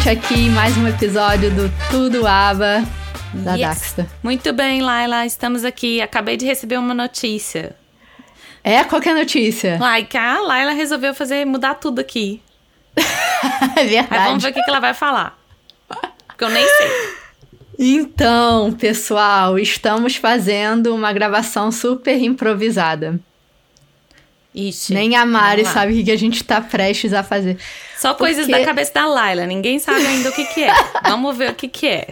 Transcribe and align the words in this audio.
Gente 0.00 0.08
aqui 0.08 0.34
em 0.46 0.50
mais 0.50 0.78
um 0.78 0.88
episódio 0.88 1.50
do 1.50 1.70
Tudo 1.90 2.26
Aba 2.26 2.82
da 3.34 3.52
Yes. 3.52 3.60
Daxta. 3.60 4.06
Muito 4.22 4.50
bem, 4.50 4.80
Laila, 4.80 5.26
estamos 5.26 5.62
aqui. 5.62 6.00
Acabei 6.00 6.38
de 6.38 6.46
receber 6.46 6.78
uma 6.78 6.94
notícia. 6.94 7.76
É, 8.64 8.82
qual 8.84 8.98
que 9.02 9.10
é 9.10 9.12
a 9.12 9.14
notícia? 9.14 9.76
Like, 9.78 10.16
a 10.16 10.40
Laila 10.40 10.72
resolveu 10.72 11.12
fazer 11.14 11.44
mudar 11.44 11.74
tudo 11.74 12.00
aqui. 12.00 12.40
É 13.76 13.80
Aí 13.80 13.88
vamos 13.88 14.42
verdade. 14.42 14.42
ver 14.42 14.50
o 14.50 14.54
que, 14.54 14.62
que 14.62 14.70
ela 14.70 14.80
vai 14.80 14.94
falar. 14.94 15.38
Porque 16.28 16.44
eu 16.44 16.48
nem 16.48 16.66
sei. 16.66 16.88
Então, 17.78 18.72
pessoal, 18.72 19.58
estamos 19.58 20.16
fazendo 20.16 20.94
uma 20.94 21.12
gravação 21.12 21.70
super 21.70 22.16
improvisada. 22.18 23.20
Ixi. 24.54 24.92
Nem 24.92 25.14
a 25.16 25.24
Mari 25.24 25.64
sabe 25.64 26.00
o 26.00 26.04
que 26.04 26.10
a 26.10 26.16
gente 26.16 26.42
tá 26.42 26.60
prestes 26.60 27.12
a 27.12 27.22
fazer. 27.22 27.56
Só 27.98 28.14
coisas 28.14 28.46
Porque- 28.46 28.58
da 28.60 28.64
cabeça 28.66 28.92
da 28.94 29.06
Laila. 29.06 29.46
Ninguém 29.46 29.78
sabe 29.78 30.04
ainda 30.06 30.28
o 30.30 30.32
que, 30.32 30.44
que 30.44 30.64
é. 30.64 30.72
Vamos 31.04 31.36
ver 31.36 31.50
o 31.50 31.54
que, 31.54 31.68
que 31.68 31.86
é. 31.86 32.08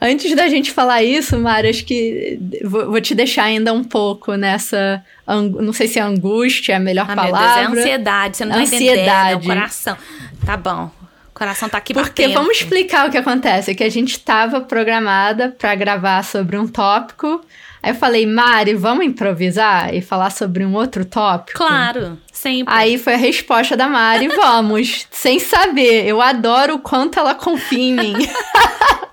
Antes 0.00 0.34
da 0.36 0.48
gente 0.48 0.70
falar 0.70 1.02
isso, 1.02 1.38
Mari, 1.38 1.68
acho 1.70 1.84
que 1.86 2.38
vou, 2.62 3.00
te 3.00 3.14
deixar 3.14 3.44
ainda 3.44 3.72
um 3.72 3.82
pouco 3.82 4.34
nessa. 4.34 5.02
Não 5.26 5.72
sei 5.72 5.88
se 5.88 5.98
é 5.98 6.02
angústia 6.02 6.74
é 6.74 6.76
a 6.76 6.80
melhor 6.80 7.06
Ah, 7.08 7.14
meu 7.16 7.24
palavra. 7.32 7.62
Deus, 7.68 7.76
é 7.78 7.80
ansiedade. 7.80 8.36
Você 8.36 8.44
não 8.44 8.52
tá 8.56 8.60
Ansiedade. 8.60 9.00
entendendo. 9.00 9.30
É 9.30 9.36
o 9.36 9.40
coração. 9.40 9.96
Tá 10.44 10.56
bom. 10.58 10.90
O 11.30 11.32
coração 11.32 11.68
tá 11.70 11.78
aqui 11.78 11.94
Porque 11.94 12.22
batendo. 12.24 12.34
vamos 12.38 12.58
explicar 12.58 13.08
o 13.08 13.10
que 13.10 13.16
acontece. 13.16 13.70
É 13.70 13.74
que 13.74 13.82
a 13.82 13.88
gente 13.88 14.10
estava 14.12 14.60
programada 14.60 15.54
para 15.58 15.74
gravar 15.74 16.22
sobre 16.22 16.58
um 16.58 16.68
tópico. 16.68 17.40
Aí 17.84 17.90
eu 17.90 17.94
falei, 17.94 18.24
Mari, 18.24 18.72
vamos 18.74 19.04
improvisar 19.04 19.94
e 19.94 20.00
falar 20.00 20.30
sobre 20.30 20.64
um 20.64 20.72
outro 20.74 21.04
tópico? 21.04 21.58
Claro, 21.58 22.18
sempre. 22.32 22.72
Aí 22.74 22.96
foi 22.96 23.12
a 23.12 23.18
resposta 23.18 23.76
da 23.76 23.86
Mari, 23.88 24.28
vamos, 24.34 25.06
sem 25.10 25.38
saber. 25.38 26.06
Eu 26.06 26.22
adoro 26.22 26.76
o 26.76 26.78
quanto 26.78 27.18
ela 27.18 27.34
confia 27.34 27.78
em 27.78 27.92
mim. 27.94 28.14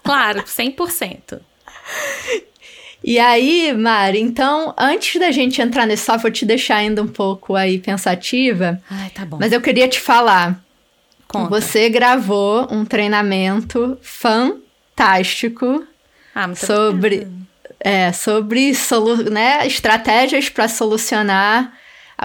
Claro, 0.04 0.42
100%. 0.44 1.40
E 3.04 3.20
aí, 3.20 3.72
Mari, 3.74 4.20
então, 4.20 4.74
antes 4.78 5.20
da 5.20 5.32
gente 5.32 5.62
entrar 5.62 5.86
nesse 5.86 6.06
tópico, 6.06 6.24
vou 6.24 6.32
te 6.32 6.46
deixar 6.46 6.78
ainda 6.78 7.02
um 7.04 7.08
pouco 7.08 7.56
aí 7.56 7.78
pensativa, 7.78 8.82
Ai, 8.90 9.10
tá 9.12 9.26
bom. 9.26 9.38
mas 9.40 9.52
eu 9.52 9.62
queria 9.62 9.88
te 9.88 10.00
falar. 10.00 10.60
Conta. 11.28 11.50
Você 11.50 11.88
gravou 11.90 12.68
um 12.72 12.84
treinamento 12.84 13.98
fantástico 14.02 15.86
Ah, 16.34 16.54
sobre, 16.56 17.18
obrigada. 17.18 17.41
É, 17.84 18.12
sobre 18.12 18.74
solu 18.76 19.30
né, 19.30 19.66
estratégias 19.66 20.50
para 20.50 20.68
solucionar 20.68 21.74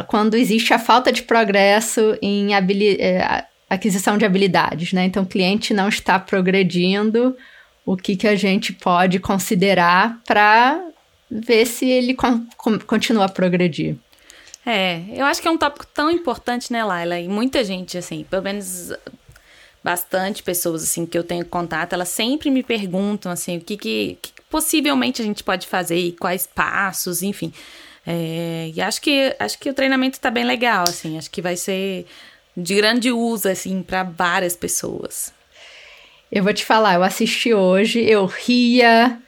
quando 0.07 0.35
existe 0.37 0.75
a 0.75 0.79
falta 0.79 1.11
de 1.11 1.23
progresso 1.23 2.19
em 2.21 2.55
é, 2.55 3.45
aquisição 3.69 4.19
de 4.19 4.27
habilidades. 4.27 4.93
Né? 4.93 5.07
Então, 5.07 5.23
o 5.23 5.27
cliente 5.27 5.73
não 5.73 5.89
está 5.89 6.19
progredindo, 6.19 7.35
o 7.85 7.97
que, 7.97 8.15
que 8.15 8.29
a 8.29 8.37
gente 8.37 8.73
pode 8.73 9.19
considerar 9.19 10.21
para 10.27 10.79
ver 11.31 11.65
se 11.67 11.89
ele 11.89 12.15
con- 12.15 12.47
continua 12.87 13.25
a 13.25 13.29
progredir. 13.29 13.97
É, 14.67 15.03
eu 15.15 15.25
acho 15.25 15.41
que 15.41 15.49
é 15.49 15.51
um 15.51 15.57
tópico 15.57 15.87
tão 15.87 16.11
importante, 16.11 16.73
né, 16.73 16.85
Laila? 16.85 17.19
E 17.19 17.29
muita 17.29 17.65
gente, 17.65 17.97
assim, 17.97 18.25
pelo 18.29 18.43
menos 18.43 18.93
bastante 19.83 20.43
pessoas, 20.43 20.83
assim, 20.83 21.07
que 21.07 21.17
eu 21.17 21.23
tenho 21.23 21.45
contato, 21.47 21.93
elas 21.93 22.09
sempre 22.09 22.51
me 22.51 22.65
perguntam, 22.65 23.31
assim, 23.31 23.59
o 23.59 23.61
que, 23.61 23.77
que, 23.77 24.19
que 24.21 24.33
possivelmente 24.51 25.23
a 25.23 25.25
gente 25.25 25.43
pode 25.43 25.67
fazer 25.67 25.99
e 25.99 26.13
quais 26.13 26.47
passos, 26.47 27.23
enfim. 27.23 27.53
É, 28.07 28.71
e 28.75 28.81
acho 28.81 29.01
que, 29.01 29.35
acho 29.39 29.59
que 29.59 29.69
o 29.69 29.75
treinamento 29.75 30.21
tá 30.21 30.31
bem 30.31 30.45
legal, 30.45 30.85
assim, 30.85 31.19
acho 31.19 31.31
que 31.31 31.43
vai 31.43 31.57
ser 31.57 32.07
de 32.57 32.75
grande 32.75 33.11
uso, 33.11 33.49
assim, 33.49 33.83
para 33.83 34.05
várias 34.05 34.57
pessoas. 34.57 35.33
Eu 36.31 36.45
vou 36.45 36.53
te 36.53 36.65
falar, 36.65 36.95
eu 36.95 37.03
assisti 37.03 37.53
hoje, 37.53 38.01
eu 38.01 38.27
ria, 38.27 39.19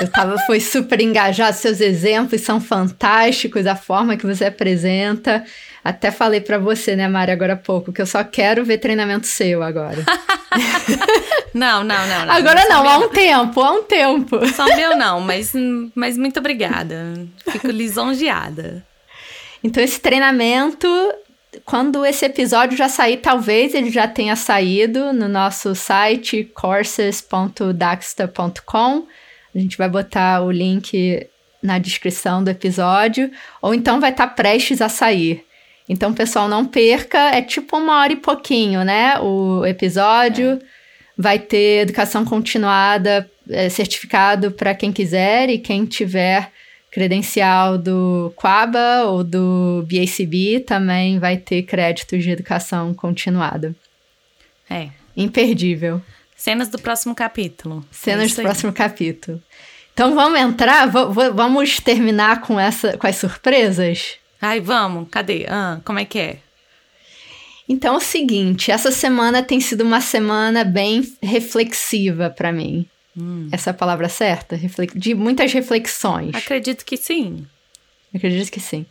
eu 0.00 0.10
tava, 0.10 0.36
foi 0.46 0.60
super 0.60 1.00
engajado, 1.00 1.56
seus 1.56 1.80
exemplos 1.80 2.40
são 2.40 2.60
fantásticos, 2.60 3.66
a 3.66 3.76
forma 3.76 4.16
que 4.16 4.26
você 4.26 4.46
apresenta. 4.46 5.44
Até 5.84 6.10
falei 6.10 6.40
pra 6.40 6.58
você, 6.58 6.96
né, 6.96 7.06
Mari, 7.06 7.30
agora 7.30 7.52
há 7.52 7.56
pouco, 7.56 7.92
que 7.92 8.00
eu 8.00 8.06
só 8.06 8.24
quero 8.24 8.64
ver 8.64 8.78
treinamento 8.78 9.26
seu 9.26 9.62
agora. 9.62 10.02
Não, 11.52 11.84
não, 11.84 12.06
não. 12.08 12.26
não 12.26 12.34
agora 12.34 12.64
não, 12.68 12.82
meu 12.82 12.90
há 12.90 12.98
um 12.98 13.08
tempo, 13.08 13.60
há 13.60 13.70
um 13.70 13.84
tempo. 13.84 14.44
Só 14.48 14.64
meu 14.76 14.96
não, 14.96 15.20
mas, 15.20 15.52
mas 15.94 16.18
muito 16.18 16.40
obrigada. 16.40 17.14
Fico 17.48 17.68
lisonjeada. 17.68 18.84
Então, 19.62 19.80
esse 19.80 20.00
treinamento, 20.00 20.88
quando 21.64 22.04
esse 22.04 22.24
episódio 22.24 22.76
já 22.76 22.88
sair, 22.88 23.18
talvez 23.18 23.72
ele 23.72 23.88
já 23.88 24.08
tenha 24.08 24.34
saído 24.34 25.12
no 25.12 25.28
nosso 25.28 25.76
site 25.76 26.42
courses.daxta.com. 26.54 29.06
A 29.54 29.58
gente 29.58 29.78
vai 29.78 29.88
botar 29.88 30.42
o 30.42 30.50
link 30.50 31.24
na 31.62 31.78
descrição 31.78 32.42
do 32.42 32.50
episódio, 32.50 33.30
ou 33.62 33.72
então 33.72 34.00
vai 34.00 34.10
estar 34.10 34.26
prestes 34.26 34.82
a 34.82 34.88
sair. 34.88 35.46
Então, 35.88 36.14
pessoal, 36.14 36.48
não 36.48 36.64
perca, 36.64 37.18
é 37.18 37.42
tipo 37.42 37.76
uma 37.76 38.00
hora 38.00 38.12
e 38.12 38.16
pouquinho, 38.16 38.82
né? 38.84 39.18
O 39.20 39.66
episódio 39.66 40.58
vai 41.16 41.38
ter 41.38 41.82
educação 41.82 42.24
continuada, 42.24 43.30
é, 43.48 43.68
certificado 43.68 44.50
para 44.50 44.74
quem 44.74 44.92
quiser 44.92 45.50
e 45.50 45.58
quem 45.58 45.84
tiver 45.84 46.50
credencial 46.90 47.76
do 47.76 48.32
Quaba 48.36 49.04
ou 49.06 49.24
do 49.24 49.86
BACB 49.90 50.60
também 50.60 51.18
vai 51.18 51.36
ter 51.36 51.62
créditos 51.62 52.22
de 52.22 52.30
educação 52.30 52.94
continuada. 52.94 53.74
É. 54.70 54.88
Imperdível. 55.16 56.00
Cenas 56.36 56.68
do 56.68 56.78
próximo 56.78 57.14
capítulo. 57.14 57.84
É 57.90 57.94
Cenas 57.94 58.26
isso 58.26 58.36
do 58.36 58.42
próximo 58.42 58.72
capítulo. 58.72 59.42
Então 59.92 60.14
vamos 60.14 60.38
entrar, 60.38 60.86
vamos 60.86 61.78
terminar 61.78 62.40
com 62.40 62.58
essa 62.58 62.96
com 62.96 63.06
as 63.06 63.16
surpresas? 63.16 64.16
Ai, 64.44 64.60
vamos, 64.60 65.08
cadê? 65.10 65.46
Ah, 65.48 65.80
como 65.86 65.98
é 65.98 66.04
que 66.04 66.18
é? 66.18 66.36
Então 67.66 67.94
é 67.94 67.96
o 67.96 68.00
seguinte, 68.00 68.70
essa 68.70 68.90
semana 68.90 69.42
tem 69.42 69.58
sido 69.58 69.82
uma 69.82 70.02
semana 70.02 70.62
bem 70.64 71.02
reflexiva 71.22 72.28
para 72.28 72.52
mim. 72.52 72.84
Hum. 73.16 73.48
Essa 73.50 73.70
é 73.70 73.72
a 73.72 73.74
palavra 73.74 74.06
certa? 74.06 74.60
De 74.94 75.14
muitas 75.14 75.50
reflexões. 75.50 76.34
Acredito 76.34 76.84
que 76.84 76.98
sim. 76.98 77.46
Acredito 78.14 78.52
que 78.52 78.60
sim. 78.60 78.84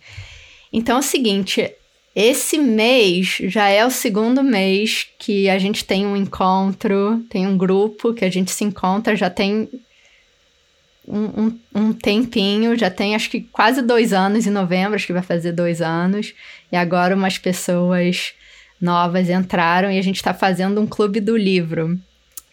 Então 0.71 0.95
é 0.95 0.99
o 0.99 1.03
seguinte, 1.03 1.71
esse 2.15 2.57
mês 2.57 3.37
já 3.43 3.69
é 3.69 3.85
o 3.85 3.91
segundo 3.91 4.41
mês 4.41 5.05
que 5.19 5.47
a 5.51 5.59
gente 5.59 5.85
tem 5.85 6.03
um 6.03 6.17
encontro, 6.17 7.23
tem 7.29 7.45
um 7.45 7.55
grupo 7.55 8.11
que 8.11 8.25
a 8.25 8.29
gente 8.29 8.49
se 8.49 8.63
encontra, 8.63 9.15
já 9.15 9.29
tem 9.29 9.69
um, 11.07 11.23
um, 11.43 11.59
um 11.75 11.93
tempinho, 11.93 12.77
já 12.77 12.89
tem 12.89 13.15
acho 13.15 13.29
que 13.29 13.41
quase 13.41 13.81
dois 13.81 14.13
anos 14.13 14.45
em 14.47 14.51
novembro, 14.51 14.95
acho 14.95 15.07
que 15.07 15.13
vai 15.13 15.21
fazer 15.21 15.51
dois 15.51 15.81
anos, 15.81 16.33
e 16.71 16.75
agora 16.75 17.15
umas 17.15 17.37
pessoas 17.37 18.33
novas 18.81 19.29
entraram 19.29 19.91
e 19.91 19.97
a 19.97 20.01
gente 20.01 20.17
está 20.17 20.33
fazendo 20.33 20.79
um 20.81 20.87
clube 20.87 21.19
do 21.19 21.35
livro. 21.37 21.99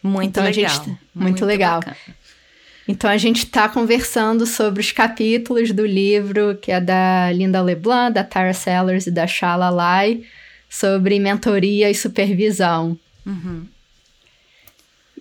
Muito 0.03 0.29
Então, 0.31 0.43
legal. 0.43 0.69
gente- 0.85 0.97
muito 1.13 1.45
legal. 1.45 1.79
bacana. 1.79 1.97
Então 2.87 3.09
a 3.09 3.17
gente 3.17 3.45
está 3.45 3.69
conversando 3.69 4.45
sobre 4.45 4.81
os 4.81 4.91
capítulos 4.91 5.71
do 5.71 5.85
livro 5.85 6.57
que 6.61 6.71
é 6.71 6.81
da 6.81 7.31
Linda 7.31 7.61
LeBlanc, 7.61 8.13
da 8.13 8.23
Tara 8.23 8.53
Sellers 8.53 9.07
e 9.07 9.11
da 9.11 9.27
Shala 9.27 9.69
Lai, 9.69 10.21
sobre 10.69 11.19
mentoria 11.19 11.89
e 11.91 11.95
supervisão. 11.95 12.97
Uhum. 13.25 13.65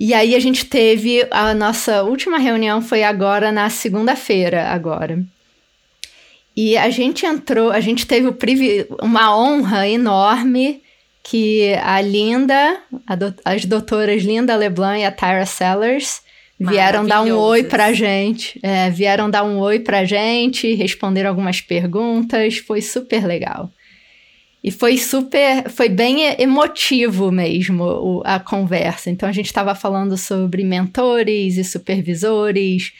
E 0.01 0.15
aí 0.15 0.35
a 0.35 0.41
gente 0.41 0.65
teve 0.65 1.27
a 1.31 1.53
nossa 1.53 2.03
última 2.03 2.39
reunião 2.39 2.81
foi 2.81 3.03
agora 3.05 3.53
na 3.53 3.69
segunda-feira 3.69 4.69
agora. 4.69 5.23
E 6.57 6.77
a 6.77 6.89
gente 6.91 7.27
entrou, 7.27 7.71
a 7.71 7.81
gente 7.81 8.07
teve 8.07 8.35
uma 9.03 9.37
honra 9.37 9.87
enorme 9.87 10.83
que 11.23 11.75
a 11.83 12.01
Linda, 12.01 12.79
a 13.07 13.15
do- 13.15 13.35
as 13.45 13.65
doutoras 13.67 14.23
Linda 14.23 14.57
LeBlanc 14.57 15.01
e 15.01 15.05
a 15.05 15.13
Tyra 15.13 15.45
Sellers 15.47 16.23
vieram 16.59 17.07
dar 17.07 17.23
um 17.23 17.39
oi 17.39 17.63
pra 17.65 17.93
gente. 17.93 18.59
É, 18.63 18.91
vieram 18.91 19.31
dar 19.31 19.45
um 19.45 19.59
oi 19.59 19.81
pra 19.81 20.05
gente, 20.05 20.75
responderam 20.75 21.29
algumas 21.31 21.61
perguntas, 21.61 22.57
foi 22.57 22.81
super 22.83 23.25
legal. 23.27 23.71
E 24.63 24.71
foi 24.71 24.99
super, 24.99 25.71
foi 25.71 25.89
bem 25.89 26.39
emotivo 26.39 27.33
mesmo 27.33 27.85
o- 27.85 28.23
a 28.25 28.39
conversa. 28.39 29.11
Então 29.11 29.29
a 29.29 29.33
gente 29.33 29.47
estava 29.47 29.75
falando 29.75 30.17
sobre 30.19 30.63
mentores 30.65 31.57
e 31.57 31.65
supervisores 31.65 32.93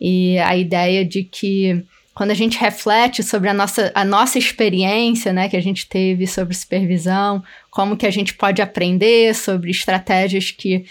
e 0.00 0.38
a 0.38 0.56
ideia 0.56 1.04
de 1.04 1.24
que 1.24 1.84
quando 2.14 2.30
a 2.30 2.34
gente 2.34 2.58
reflete 2.58 3.22
sobre 3.22 3.48
a 3.48 3.54
nossa, 3.54 3.90
a 3.94 4.04
nossa 4.04 4.38
experiência, 4.38 5.32
né, 5.32 5.48
que 5.48 5.56
a 5.56 5.62
gente 5.62 5.86
teve 5.88 6.26
sobre 6.26 6.54
supervisão, 6.54 7.42
como 7.70 7.96
que 7.96 8.06
a 8.06 8.10
gente 8.10 8.34
pode 8.34 8.60
aprender 8.60 9.34
sobre 9.34 9.70
estratégias 9.70 10.50
que, 10.50 10.84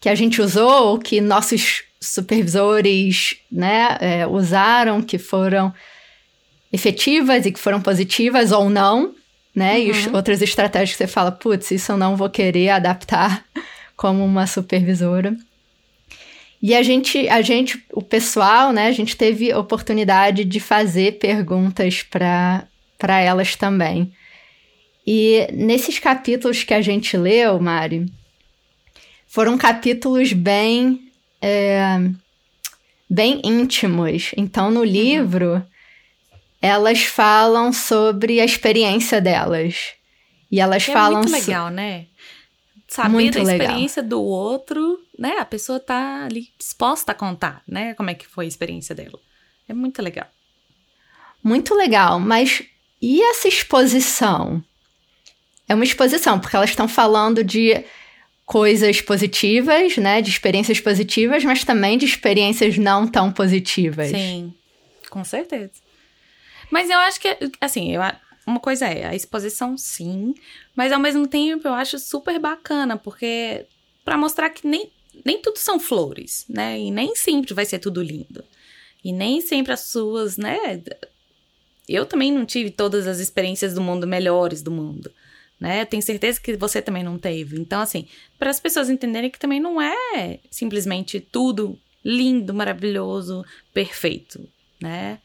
que 0.00 0.08
a 0.08 0.14
gente 0.14 0.40
usou 0.40 0.88
ou 0.88 0.98
que 0.98 1.20
nossos 1.20 1.82
supervisores, 2.00 3.36
né, 3.50 3.96
é, 4.00 4.26
usaram, 4.26 5.02
que 5.02 5.18
foram 5.18 5.72
efetivas 6.72 7.44
e 7.44 7.52
que 7.52 7.58
foram 7.58 7.80
positivas 7.80 8.52
ou 8.52 8.70
não, 8.70 9.14
né? 9.54 9.78
Uhum. 9.78 9.82
E 9.82 10.08
outras 10.16 10.40
estratégias 10.42 10.92
que 10.92 10.96
você 10.98 11.06
fala, 11.06 11.30
putz, 11.30 11.70
isso 11.70 11.92
eu 11.92 11.96
não 11.96 12.16
vou 12.16 12.30
querer 12.30 12.70
adaptar 12.70 13.44
como 13.96 14.24
uma 14.24 14.46
supervisora. 14.46 15.36
E 16.62 16.74
a 16.76 16.82
gente, 16.82 17.28
a 17.28 17.42
gente, 17.42 17.84
o 17.92 18.00
pessoal, 18.00 18.72
né, 18.72 18.86
a 18.86 18.92
gente 18.92 19.16
teve 19.16 19.52
oportunidade 19.52 20.44
de 20.44 20.60
fazer 20.60 21.18
perguntas 21.18 22.04
para 22.04 23.20
elas 23.20 23.56
também. 23.56 24.12
E 25.04 25.48
nesses 25.52 25.98
capítulos 25.98 26.62
que 26.62 26.72
a 26.72 26.80
gente 26.80 27.16
leu, 27.16 27.58
Mari, 27.60 28.06
foram 29.26 29.58
capítulos 29.58 30.32
bem, 30.32 31.00
é, 31.40 31.98
bem 33.10 33.40
íntimos. 33.44 34.30
Então, 34.36 34.70
no 34.70 34.80
uhum. 34.80 34.86
livro, 34.86 35.66
elas 36.62 37.02
falam 37.02 37.72
sobre 37.72 38.40
a 38.40 38.44
experiência 38.44 39.20
delas. 39.20 39.94
E 40.48 40.60
elas 40.60 40.88
é 40.88 40.92
falam. 40.92 41.18
Muito 41.20 41.32
legal, 41.32 41.68
né? 41.68 42.06
Saber 42.86 43.08
muito 43.08 43.38
da 43.38 43.44
legal. 43.44 43.66
experiência 43.66 44.02
do 44.02 44.22
outro, 44.22 45.00
né? 45.18 45.38
A 45.40 45.44
pessoa 45.44 45.80
tá 45.80 46.26
ali 46.26 46.48
disposta 46.56 47.10
a 47.10 47.14
contar, 47.14 47.62
né? 47.66 47.94
Como 47.94 48.10
é 48.10 48.14
que 48.14 48.28
foi 48.28 48.44
a 48.44 48.48
experiência 48.48 48.94
dela. 48.94 49.18
É 49.68 49.74
muito 49.74 50.00
legal. 50.00 50.28
Muito 51.42 51.74
legal, 51.74 52.20
mas 52.20 52.62
e 53.00 53.20
essa 53.20 53.48
exposição? 53.48 54.62
É 55.68 55.74
uma 55.74 55.84
exposição, 55.84 56.38
porque 56.38 56.54
elas 56.54 56.70
estão 56.70 56.86
falando 56.86 57.42
de 57.42 57.82
coisas 58.44 59.00
positivas, 59.00 59.96
né? 59.96 60.20
De 60.20 60.30
experiências 60.30 60.78
positivas, 60.78 61.42
mas 61.44 61.64
também 61.64 61.98
de 61.98 62.04
experiências 62.04 62.78
não 62.78 63.08
tão 63.08 63.32
positivas. 63.32 64.10
Sim, 64.10 64.54
com 65.10 65.24
certeza. 65.24 65.72
Mas 66.72 66.88
eu 66.88 66.98
acho 67.00 67.20
que, 67.20 67.28
assim, 67.60 67.92
eu, 67.92 68.00
uma 68.46 68.58
coisa 68.58 68.86
é 68.86 69.04
a 69.04 69.14
exposição, 69.14 69.76
sim, 69.76 70.34
mas 70.74 70.90
ao 70.90 70.98
mesmo 70.98 71.28
tempo 71.28 71.68
eu 71.68 71.74
acho 71.74 71.98
super 71.98 72.38
bacana, 72.38 72.96
porque 72.96 73.66
para 74.02 74.16
mostrar 74.16 74.48
que 74.48 74.66
nem, 74.66 74.90
nem 75.22 75.42
tudo 75.42 75.58
são 75.58 75.78
flores, 75.78 76.46
né? 76.48 76.80
E 76.80 76.90
nem 76.90 77.14
sempre 77.14 77.52
vai 77.52 77.66
ser 77.66 77.78
tudo 77.78 78.02
lindo. 78.02 78.42
E 79.04 79.12
nem 79.12 79.42
sempre 79.42 79.70
as 79.70 79.80
suas, 79.80 80.38
né? 80.38 80.82
Eu 81.86 82.06
também 82.06 82.32
não 82.32 82.46
tive 82.46 82.70
todas 82.70 83.06
as 83.06 83.18
experiências 83.18 83.74
do 83.74 83.82
mundo 83.82 84.06
melhores 84.06 84.62
do 84.62 84.70
mundo, 84.70 85.12
né? 85.60 85.84
Tenho 85.84 86.02
certeza 86.02 86.40
que 86.40 86.56
você 86.56 86.80
também 86.80 87.04
não 87.04 87.18
teve. 87.18 87.60
Então, 87.60 87.82
assim, 87.82 88.08
para 88.38 88.48
as 88.48 88.58
pessoas 88.58 88.88
entenderem 88.88 89.28
que 89.28 89.38
também 89.38 89.60
não 89.60 89.78
é 89.78 90.38
simplesmente 90.50 91.20
tudo 91.20 91.78
lindo, 92.02 92.54
maravilhoso, 92.54 93.44
perfeito, 93.74 94.48
né? 94.80 95.18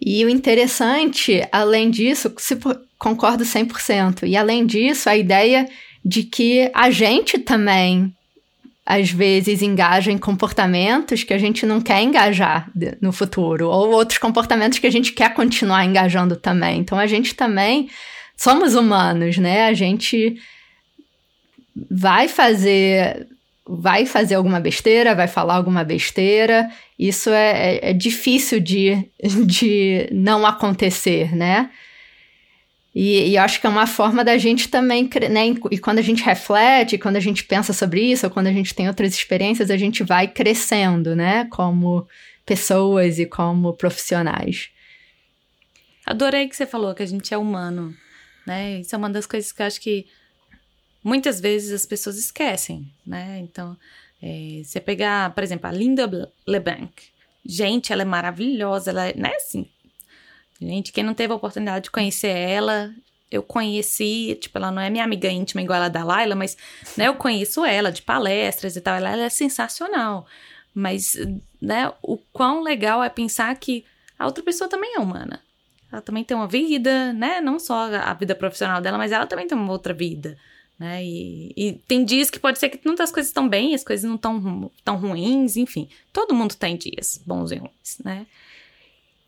E 0.00 0.24
o 0.24 0.28
interessante, 0.28 1.46
além 1.50 1.90
disso, 1.90 2.32
se 2.38 2.56
concordo 2.98 3.44
100%, 3.44 4.26
e 4.26 4.36
além 4.36 4.66
disso, 4.66 5.08
a 5.08 5.16
ideia 5.16 5.68
de 6.04 6.22
que 6.22 6.70
a 6.74 6.90
gente 6.90 7.38
também 7.38 8.12
às 8.86 9.10
vezes 9.10 9.62
engaja 9.62 10.12
em 10.12 10.18
comportamentos 10.18 11.24
que 11.24 11.34
a 11.34 11.38
gente 11.38 11.66
não 11.66 11.80
quer 11.80 12.00
engajar 12.02 12.70
no 13.02 13.10
futuro, 13.10 13.68
ou 13.68 13.90
outros 13.90 14.18
comportamentos 14.18 14.78
que 14.78 14.86
a 14.86 14.92
gente 14.92 15.12
quer 15.12 15.34
continuar 15.34 15.84
engajando 15.84 16.36
também. 16.36 16.78
Então 16.78 16.96
a 16.96 17.06
gente 17.08 17.34
também 17.34 17.90
somos 18.36 18.76
humanos, 18.76 19.38
né? 19.38 19.66
A 19.66 19.74
gente 19.74 20.36
vai 21.90 22.28
fazer 22.28 23.26
vai 23.68 24.06
fazer 24.06 24.36
alguma 24.36 24.60
besteira, 24.60 25.14
vai 25.14 25.26
falar 25.26 25.56
alguma 25.56 25.82
besteira. 25.82 26.70
Isso 26.98 27.30
é, 27.30 27.76
é, 27.76 27.90
é 27.90 27.92
difícil 27.92 28.60
de, 28.60 29.10
de 29.44 30.08
não 30.12 30.46
acontecer, 30.46 31.34
né? 31.34 31.70
E, 32.94 33.32
e 33.32 33.36
acho 33.36 33.60
que 33.60 33.66
é 33.66 33.70
uma 33.70 33.86
forma 33.86 34.24
da 34.24 34.38
gente 34.38 34.68
também, 34.68 35.10
né? 35.30 35.48
E 35.70 35.78
quando 35.78 35.98
a 35.98 36.02
gente 36.02 36.22
reflete, 36.22 36.96
quando 36.96 37.16
a 37.16 37.20
gente 37.20 37.44
pensa 37.44 37.74
sobre 37.74 38.00
isso, 38.00 38.24
ou 38.24 38.32
quando 38.32 38.46
a 38.46 38.52
gente 38.52 38.74
tem 38.74 38.88
outras 38.88 39.12
experiências, 39.12 39.70
a 39.70 39.76
gente 39.76 40.02
vai 40.02 40.26
crescendo, 40.28 41.14
né? 41.14 41.46
Como 41.50 42.06
pessoas 42.46 43.18
e 43.18 43.26
como 43.26 43.74
profissionais. 43.74 44.70
Adorei 46.06 46.48
que 46.48 46.56
você 46.56 46.64
falou 46.64 46.94
que 46.94 47.02
a 47.02 47.06
gente 47.06 47.34
é 47.34 47.36
humano, 47.36 47.94
né? 48.46 48.80
Isso 48.80 48.94
é 48.94 48.98
uma 48.98 49.10
das 49.10 49.26
coisas 49.26 49.52
que 49.52 49.60
eu 49.60 49.66
acho 49.66 49.80
que 49.80 50.06
muitas 51.06 51.40
vezes 51.40 51.72
as 51.72 51.86
pessoas 51.86 52.18
esquecem, 52.18 52.92
né? 53.06 53.38
Então, 53.38 53.76
é, 54.20 54.60
você 54.64 54.80
pegar, 54.80 55.32
por 55.32 55.44
exemplo, 55.44 55.68
a 55.68 55.72
Linda 55.72 56.10
LeBlanc. 56.44 56.90
Gente, 57.44 57.92
ela 57.92 58.02
é 58.02 58.04
maravilhosa, 58.04 58.90
ela 58.90 59.06
é, 59.06 59.14
né, 59.16 59.32
assim... 59.36 59.68
Gente, 60.60 60.90
quem 60.90 61.04
não 61.04 61.14
teve 61.14 61.32
a 61.32 61.36
oportunidade 61.36 61.84
de 61.84 61.90
conhecer 61.92 62.34
ela, 62.36 62.92
eu 63.30 63.40
conheci, 63.40 64.36
tipo, 64.40 64.58
ela 64.58 64.72
não 64.72 64.82
é 64.82 64.90
minha 64.90 65.04
amiga 65.04 65.28
íntima 65.28 65.62
igual 65.62 65.80
a 65.80 65.88
da 65.88 66.02
Laila, 66.02 66.34
mas, 66.34 66.56
né, 66.96 67.06
eu 67.06 67.14
conheço 67.14 67.64
ela 67.64 67.92
de 67.92 68.02
palestras 68.02 68.74
e 68.74 68.80
tal, 68.80 68.96
ela, 68.96 69.10
ela 69.10 69.24
é 69.24 69.28
sensacional. 69.28 70.26
Mas, 70.74 71.16
né, 71.62 71.92
o 72.02 72.18
quão 72.32 72.62
legal 72.62 73.04
é 73.04 73.08
pensar 73.08 73.54
que 73.56 73.84
a 74.18 74.26
outra 74.26 74.42
pessoa 74.42 74.68
também 74.68 74.96
é 74.96 74.98
humana. 74.98 75.40
Ela 75.92 76.02
também 76.02 76.24
tem 76.24 76.36
uma 76.36 76.48
vida, 76.48 77.12
né, 77.12 77.40
não 77.40 77.60
só 77.60 77.94
a 77.94 78.12
vida 78.14 78.34
profissional 78.34 78.80
dela, 78.80 78.98
mas 78.98 79.12
ela 79.12 79.26
também 79.26 79.46
tem 79.46 79.56
uma 79.56 79.70
outra 79.70 79.94
vida 79.94 80.36
né? 80.78 81.02
E, 81.02 81.52
e, 81.56 81.72
tem 81.88 82.04
dias 82.04 82.28
que 82.28 82.38
pode 82.38 82.58
ser 82.58 82.68
que 82.68 82.80
muitas 82.84 83.10
coisas 83.10 83.30
estão 83.30 83.48
bem, 83.48 83.74
as 83.74 83.82
coisas 83.82 84.04
não 84.04 84.16
estão 84.16 84.70
tão 84.84 84.96
ruins, 84.96 85.56
enfim. 85.56 85.88
Todo 86.12 86.34
mundo 86.34 86.54
tem 86.54 86.76
dias 86.76 87.20
bons 87.24 87.50
e 87.50 87.56
ruins, 87.56 87.98
né? 88.04 88.26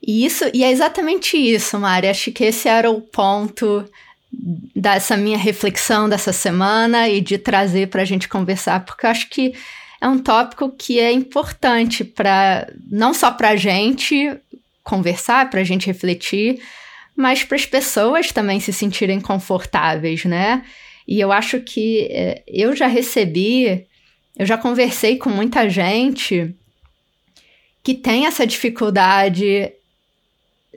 E 0.02 0.24
isso, 0.24 0.44
e 0.52 0.62
é 0.62 0.70
exatamente 0.70 1.36
isso, 1.36 1.78
Mari. 1.78 2.08
Acho 2.08 2.30
que 2.30 2.44
esse 2.44 2.68
era 2.68 2.90
o 2.90 3.00
ponto 3.00 3.84
dessa 4.30 5.16
minha 5.16 5.38
reflexão 5.38 6.08
dessa 6.08 6.32
semana 6.32 7.08
e 7.08 7.20
de 7.20 7.38
trazer 7.38 7.88
para 7.88 8.02
a 8.02 8.04
gente 8.04 8.28
conversar, 8.28 8.84
porque 8.84 9.06
acho 9.06 9.28
que 9.30 9.54
é 10.00 10.06
um 10.06 10.18
tópico 10.18 10.70
que 10.70 11.00
é 11.00 11.10
importante 11.10 12.04
para 12.04 12.70
não 12.90 13.12
só 13.14 13.30
para 13.30 13.50
a 13.50 13.56
gente 13.56 14.38
conversar, 14.84 15.50
para 15.50 15.60
a 15.60 15.64
gente 15.64 15.86
refletir, 15.86 16.62
mas 17.16 17.42
para 17.42 17.56
as 17.56 17.66
pessoas 17.66 18.30
também 18.30 18.60
se 18.60 18.72
sentirem 18.72 19.20
confortáveis, 19.20 20.24
né? 20.24 20.62
E 21.08 21.18
eu 21.18 21.32
acho 21.32 21.60
que 21.60 22.02
é, 22.10 22.42
eu 22.46 22.76
já 22.76 22.86
recebi, 22.86 23.86
eu 24.38 24.44
já 24.44 24.58
conversei 24.58 25.16
com 25.16 25.30
muita 25.30 25.66
gente 25.70 26.54
que 27.82 27.94
tem 27.94 28.26
essa 28.26 28.46
dificuldade 28.46 29.72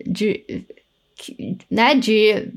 de, 0.07 0.63
né, 1.69 1.95
de 1.95 2.49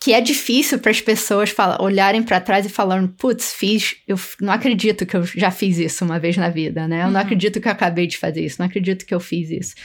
que 0.00 0.12
é 0.12 0.20
difícil 0.20 0.80
para 0.80 0.90
as 0.90 1.00
pessoas 1.00 1.50
falar, 1.50 1.80
olharem 1.80 2.20
para 2.20 2.40
trás 2.40 2.66
e 2.66 2.68
falarem, 2.68 3.06
putz, 3.06 3.52
fiz, 3.52 3.94
eu 4.08 4.18
não 4.40 4.52
acredito 4.52 5.06
que 5.06 5.16
eu 5.16 5.22
já 5.24 5.52
fiz 5.52 5.78
isso 5.78 6.04
uma 6.04 6.18
vez 6.18 6.36
na 6.36 6.48
vida, 6.48 6.88
né? 6.88 7.02
Eu 7.02 7.06
uhum. 7.06 7.12
não 7.12 7.20
acredito 7.20 7.60
que 7.60 7.68
eu 7.68 7.72
acabei 7.72 8.08
de 8.08 8.18
fazer 8.18 8.44
isso, 8.44 8.56
não 8.58 8.66
acredito 8.66 9.06
que 9.06 9.14
eu 9.14 9.20
fiz 9.20 9.50
isso. 9.50 9.76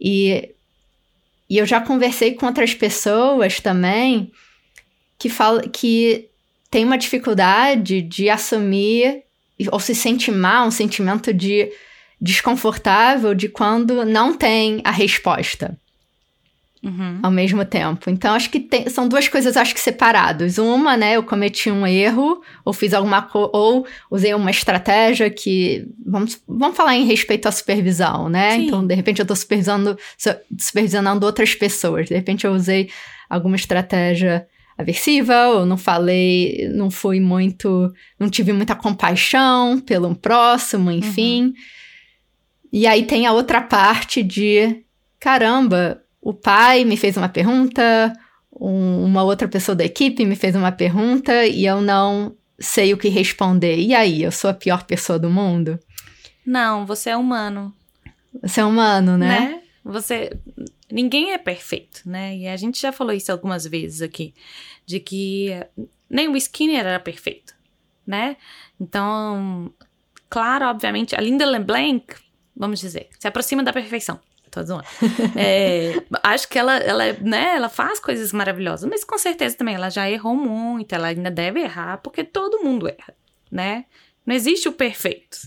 E, 0.00 0.54
e 1.50 1.58
eu 1.58 1.66
já 1.66 1.78
conversei 1.78 2.32
com 2.32 2.46
outras 2.46 2.72
pessoas 2.74 3.60
também 3.60 4.32
que 5.18 5.28
fala 5.28 5.62
que 5.62 6.28
tem 6.70 6.84
uma 6.84 6.98
dificuldade 6.98 8.02
de 8.02 8.28
assumir 8.28 9.22
ou 9.72 9.80
se 9.80 9.94
sente 9.94 10.30
mal, 10.30 10.68
um 10.68 10.70
sentimento 10.70 11.34
de 11.34 11.68
desconfortável 12.20 13.34
de 13.34 13.48
quando 13.48 14.04
não 14.04 14.36
tem 14.36 14.80
a 14.84 14.90
resposta. 14.90 15.76
Uhum. 16.80 17.18
Ao 17.24 17.30
mesmo 17.30 17.64
tempo. 17.64 18.08
Então, 18.08 18.34
acho 18.34 18.50
que 18.50 18.60
tem, 18.60 18.88
são 18.88 19.08
duas 19.08 19.26
coisas, 19.26 19.56
acho 19.56 19.74
que 19.74 19.80
separadas. 19.80 20.58
Uma, 20.58 20.96
né, 20.96 21.16
eu 21.16 21.24
cometi 21.24 21.72
um 21.72 21.84
erro, 21.84 22.40
ou 22.64 22.72
fiz 22.72 22.94
alguma 22.94 23.20
coisa, 23.20 23.50
ou 23.52 23.84
usei 24.08 24.32
uma 24.32 24.50
estratégia 24.50 25.28
que. 25.28 25.88
Vamos, 26.06 26.40
vamos 26.46 26.76
falar 26.76 26.94
em 26.94 27.04
respeito 27.04 27.48
à 27.48 27.52
supervisão, 27.52 28.28
né? 28.28 28.52
Sim. 28.52 28.66
Então, 28.66 28.86
de 28.86 28.94
repente, 28.94 29.18
eu 29.18 29.24
estou 29.24 29.36
supervisionando, 29.36 29.98
supervisionando 30.56 31.26
outras 31.26 31.52
pessoas. 31.52 32.06
De 32.06 32.14
repente, 32.14 32.46
eu 32.46 32.52
usei 32.52 32.88
alguma 33.28 33.56
estratégia 33.56 34.46
aversiva, 34.78 35.48
ou 35.48 35.66
não 35.66 35.76
falei, 35.76 36.70
não 36.72 36.88
fui 36.88 37.18
muito, 37.18 37.92
não 38.18 38.30
tive 38.30 38.52
muita 38.52 38.76
compaixão 38.76 39.80
pelo 39.80 40.14
próximo, 40.14 40.92
enfim. 40.92 41.46
Uhum. 41.46 41.54
E 42.72 42.86
aí 42.86 43.04
tem 43.04 43.26
a 43.26 43.32
outra 43.32 43.60
parte 43.60 44.22
de, 44.22 44.84
caramba, 45.18 46.00
o 46.22 46.32
pai 46.32 46.84
me 46.84 46.96
fez 46.96 47.16
uma 47.16 47.28
pergunta, 47.28 48.12
um, 48.52 49.04
uma 49.04 49.24
outra 49.24 49.48
pessoa 49.48 49.74
da 49.74 49.84
equipe 49.84 50.24
me 50.24 50.36
fez 50.36 50.54
uma 50.54 50.70
pergunta 50.70 51.44
e 51.44 51.66
eu 51.66 51.80
não 51.80 52.36
sei 52.58 52.92
o 52.92 52.98
que 52.98 53.08
responder. 53.08 53.78
E 53.78 53.94
aí, 53.94 54.22
eu 54.22 54.30
sou 54.30 54.50
a 54.50 54.54
pior 54.54 54.84
pessoa 54.84 55.18
do 55.18 55.30
mundo? 55.30 55.78
Não, 56.46 56.86
você 56.86 57.10
é 57.10 57.16
humano. 57.16 57.74
Você 58.42 58.60
é 58.60 58.64
humano, 58.64 59.16
né? 59.16 59.40
né? 59.40 59.60
Você 59.84 60.30
ninguém 60.90 61.32
é 61.32 61.38
perfeito, 61.38 62.02
né? 62.06 62.36
E 62.36 62.48
a 62.48 62.56
gente 62.56 62.80
já 62.80 62.92
falou 62.92 63.12
isso 63.12 63.30
algumas 63.30 63.66
vezes 63.66 64.02
aqui, 64.02 64.34
de 64.86 65.00
que 65.00 65.50
nem 66.08 66.28
o 66.28 66.36
Skinner 66.36 66.86
era 66.86 67.00
perfeito, 67.00 67.54
né? 68.06 68.36
Então, 68.80 69.72
claro, 70.28 70.66
obviamente, 70.66 71.14
a 71.14 71.20
Linda 71.20 71.44
LeBlanc, 71.44 72.14
vamos 72.56 72.80
dizer, 72.80 73.08
se 73.18 73.28
aproxima 73.28 73.62
da 73.62 73.72
perfeição. 73.72 74.20
Tô 74.50 74.62
zoando. 74.62 74.84
É, 75.36 75.92
acho 76.22 76.48
que 76.48 76.58
ela, 76.58 76.76
ela, 76.78 77.12
né, 77.20 77.56
ela 77.56 77.68
faz 77.68 78.00
coisas 78.00 78.32
maravilhosas, 78.32 78.88
mas 78.88 79.04
com 79.04 79.18
certeza 79.18 79.56
também 79.56 79.74
ela 79.74 79.90
já 79.90 80.10
errou 80.10 80.34
muito, 80.34 80.94
ela 80.94 81.08
ainda 81.08 81.30
deve 81.30 81.60
errar, 81.60 81.98
porque 81.98 82.24
todo 82.24 82.64
mundo 82.64 82.88
erra, 82.88 83.14
né? 83.50 83.84
Não 84.26 84.34
existe 84.34 84.68
o 84.68 84.72
perfeito, 84.72 85.38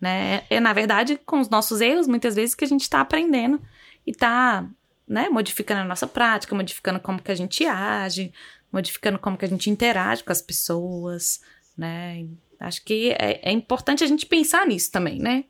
né? 0.00 0.42
É, 0.48 0.60
na 0.60 0.72
verdade, 0.72 1.18
com 1.24 1.40
os 1.40 1.48
nossos 1.48 1.80
erros, 1.80 2.06
muitas 2.06 2.34
vezes, 2.34 2.54
que 2.54 2.64
a 2.64 2.68
gente 2.68 2.88
tá 2.88 3.00
aprendendo 3.00 3.60
e 4.06 4.12
tá, 4.12 4.66
né, 5.10 5.28
modificando 5.28 5.80
a 5.80 5.84
nossa 5.84 6.06
prática, 6.06 6.54
modificando 6.54 7.00
como 7.00 7.20
que 7.20 7.32
a 7.32 7.34
gente 7.34 7.66
age, 7.66 8.32
modificando 8.72 9.18
como 9.18 9.36
que 9.36 9.44
a 9.44 9.48
gente 9.48 9.68
interage 9.68 10.22
com 10.22 10.30
as 10.30 10.40
pessoas, 10.40 11.40
né? 11.76 12.28
Acho 12.60 12.84
que 12.84 13.10
é, 13.18 13.40
é 13.42 13.50
importante 13.50 14.04
a 14.04 14.06
gente 14.06 14.24
pensar 14.24 14.64
nisso 14.64 14.92
também, 14.92 15.18
né? 15.18 15.46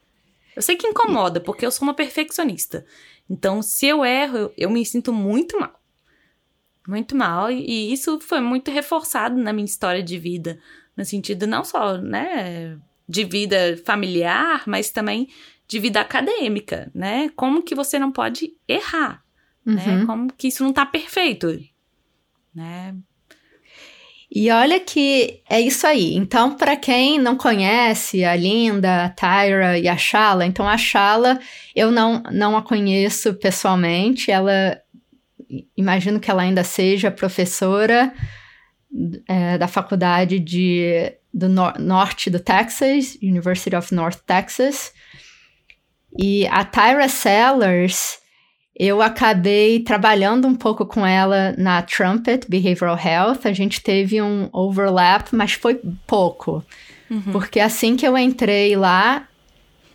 Eu 0.56 0.62
sei 0.62 0.76
que 0.76 0.86
incomoda, 0.86 1.40
porque 1.40 1.66
eu 1.66 1.70
sou 1.70 1.86
uma 1.86 1.92
perfeccionista. 1.92 2.86
Então, 3.28 3.60
se 3.60 3.84
eu 3.84 4.02
erro, 4.02 4.38
eu, 4.38 4.54
eu 4.56 4.70
me 4.70 4.84
sinto 4.86 5.12
muito 5.12 5.60
mal. 5.60 5.78
Muito 6.88 7.14
mal. 7.14 7.50
E, 7.50 7.60
e, 7.60 7.92
isso 7.92 8.18
foi 8.18 8.40
muito 8.40 8.70
reforçado 8.70 9.36
na 9.36 9.52
minha 9.52 9.66
história 9.66 10.02
de 10.02 10.18
vida. 10.18 10.58
No 10.96 11.04
sentido 11.04 11.46
não 11.46 11.64
só, 11.64 11.98
né, 11.98 12.78
de 13.06 13.24
vida 13.24 13.78
familiar, 13.84 14.62
mas 14.66 14.90
também 14.90 15.28
de 15.68 15.78
vida 15.78 16.00
acadêmica, 16.00 16.90
né? 16.94 17.28
Como 17.36 17.62
que 17.62 17.74
você 17.74 17.98
não 17.98 18.10
pode 18.10 18.54
errar? 18.66 19.22
Uhum. 19.66 19.74
né? 19.74 20.04
Como 20.06 20.32
que 20.32 20.48
isso 20.48 20.62
não 20.62 20.72
tá 20.72 20.86
perfeito, 20.86 21.58
né? 22.54 22.94
E 24.32 24.48
olha 24.50 24.78
que 24.78 25.42
é 25.50 25.60
isso 25.60 25.84
aí. 25.86 26.14
Então, 26.14 26.56
para 26.56 26.76
quem 26.76 27.18
não 27.18 27.36
conhece 27.36 28.24
a 28.24 28.36
Linda, 28.36 29.06
a 29.06 29.08
Tyra 29.08 29.76
e 29.76 29.88
a 29.88 29.96
Shala, 29.96 30.46
então 30.46 30.68
a 30.68 30.78
Shala 30.78 31.40
eu 31.74 31.90
não, 31.90 32.22
não 32.30 32.56
a 32.56 32.62
conheço 32.62 33.34
pessoalmente. 33.34 34.30
Ela, 34.30 34.80
imagino 35.76 36.20
que 36.20 36.30
ela 36.30 36.42
ainda 36.42 36.62
seja 36.62 37.10
professora 37.10 38.14
é, 39.26 39.58
da 39.58 39.66
faculdade 39.66 40.38
de, 40.38 41.12
do 41.34 41.48
no 41.48 41.72
norte 41.80 42.30
do 42.30 42.38
Texas, 42.38 43.18
University 43.20 43.74
of 43.74 43.92
North 43.92 44.20
Texas. 44.24 44.92
E 46.16 46.46
a 46.46 46.64
Tyra 46.64 47.08
Sellers, 47.08 48.19
eu 48.82 49.02
acabei 49.02 49.80
trabalhando 49.80 50.48
um 50.48 50.54
pouco 50.54 50.86
com 50.86 51.06
ela 51.06 51.54
na 51.58 51.82
Trumpet 51.82 52.48
Behavioral 52.48 52.98
Health. 52.98 53.40
A 53.44 53.52
gente 53.52 53.82
teve 53.82 54.22
um 54.22 54.48
overlap, 54.54 55.28
mas 55.32 55.52
foi 55.52 55.78
pouco. 56.06 56.64
Uhum. 57.10 57.20
Porque 57.30 57.60
assim 57.60 57.94
que 57.94 58.08
eu 58.08 58.16
entrei 58.16 58.74
lá, 58.74 59.28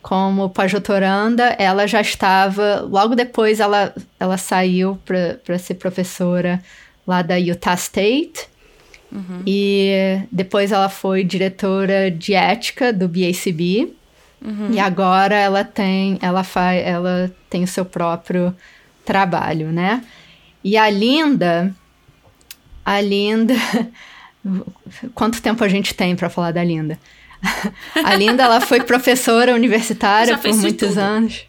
como 0.04 0.52
pós-doutoranda, 0.52 1.56
ela 1.58 1.88
já 1.88 2.00
estava. 2.00 2.82
Logo 2.82 3.16
depois, 3.16 3.60
ela, 3.60 3.92
ela 4.20 4.38
saiu 4.38 5.00
para 5.04 5.58
ser 5.58 5.74
professora 5.74 6.62
lá 7.08 7.24
da 7.24 7.38
Utah 7.38 7.74
State. 7.74 8.48
Uhum. 9.12 9.42
E 9.48 10.20
depois 10.32 10.72
ela 10.72 10.90
foi 10.90 11.24
diretora 11.24 12.12
de 12.12 12.36
ética 12.36 12.94
do 12.94 13.08
BACB. 13.08 13.96
Uhum. 14.46 14.74
E 14.74 14.80
agora 14.80 15.34
ela 15.34 15.64
tem, 15.64 16.20
ela 16.22 16.44
faz, 16.44 16.86
ela 16.86 17.32
tem 17.50 17.64
o 17.64 17.68
seu 17.68 17.84
próprio 17.84 18.56
trabalho, 19.06 19.72
né? 19.72 20.04
E 20.64 20.78
a 20.78 20.90
Linda, 20.90 21.74
a 22.84 23.00
Linda, 23.00 23.54
quanto 25.14 25.42
tempo 25.42 25.64
a 25.64 25.68
gente 25.68 25.94
tem 25.94 26.16
para 26.16 26.30
falar 26.30 26.52
da 26.52 26.64
Linda? 26.64 27.00
A 28.04 28.16
Linda, 28.16 28.44
ela 28.44 28.60
foi 28.60 28.82
professora 28.82 29.54
universitária 29.54 30.38
por 30.38 30.52
muitos 30.56 30.90
tudo. 30.90 31.00
anos. 31.00 31.46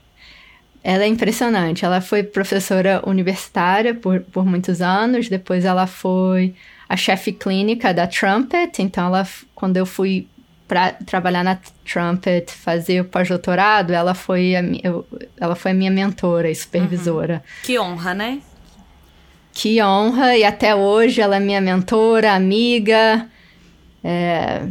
Ela 0.84 1.04
é 1.04 1.06
impressionante. 1.06 1.84
Ela 1.84 2.00
foi 2.00 2.22
professora 2.22 3.02
universitária 3.06 3.94
por, 3.94 4.20
por 4.20 4.44
muitos 4.44 4.82
anos. 4.82 5.28
Depois, 5.28 5.64
ela 5.64 5.86
foi 5.86 6.54
a 6.88 6.96
chefe 6.96 7.32
clínica 7.32 7.94
da 7.94 8.06
Trumpet. 8.06 8.82
Então, 8.82 9.06
ela, 9.06 9.26
quando 9.54 9.76
eu 9.78 9.86
fui 9.86 10.28
para 10.66 10.92
trabalhar 10.92 11.44
na 11.44 11.58
Trumpet, 11.84 12.50
fazer 12.50 13.00
o 13.00 13.04
pós-doutorado, 13.04 13.92
ela 13.92 14.14
foi 14.14 14.56
a, 14.56 14.62
eu, 14.82 15.06
ela 15.40 15.54
foi 15.54 15.70
a 15.70 15.74
minha 15.74 15.90
mentora 15.90 16.50
e 16.50 16.54
supervisora. 16.54 17.34
Uhum. 17.34 17.62
Que 17.62 17.78
honra, 17.78 18.14
né? 18.14 18.40
Que 19.52 19.82
honra, 19.82 20.36
e 20.36 20.44
até 20.44 20.74
hoje 20.74 21.20
ela 21.20 21.36
é 21.36 21.40
minha 21.40 21.60
mentora, 21.60 22.32
amiga, 22.32 23.26
é, 24.04 24.66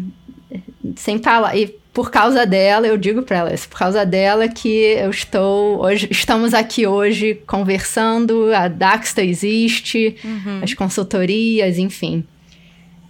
sem 0.96 1.18
falar. 1.20 1.56
E 1.56 1.68
por 1.96 2.12
causa 2.12 2.46
dela, 2.46 2.86
eu 2.86 2.98
digo 2.98 3.24
para 3.24 3.38
ela, 3.38 3.50
é 3.50 3.58
por 3.58 3.80
causa 3.80 4.06
dela 4.06 4.50
que 4.50 4.68
eu 4.68 5.10
estou 5.10 5.82
hoje, 5.82 6.10
estamos 6.12 6.54
aqui 6.54 6.86
hoje 6.86 7.36
conversando, 7.48 8.54
a 8.54 8.68
Daxta 8.68 9.24
existe, 9.24 10.18
uhum. 10.24 10.60
as 10.62 10.74
consultorias, 10.74 11.78
enfim. 11.78 12.26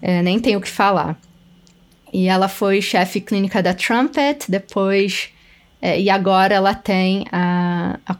É, 0.01 0.21
nem 0.21 0.39
tenho 0.39 0.59
o 0.59 0.61
que 0.61 0.69
falar. 0.69 1.19
E 2.15 2.29
ela 2.29 2.47
foi 2.47 2.81
chefe 2.81 3.19
clínica 3.19 3.61
da 3.61 3.73
Trumpet, 3.73 4.49
depois. 4.49 5.27
É, 5.81 5.99
e 5.99 6.09
agora 6.09 6.55
ela 6.55 6.73
tem 6.73 7.25
a, 7.29 7.99
a 8.05 8.15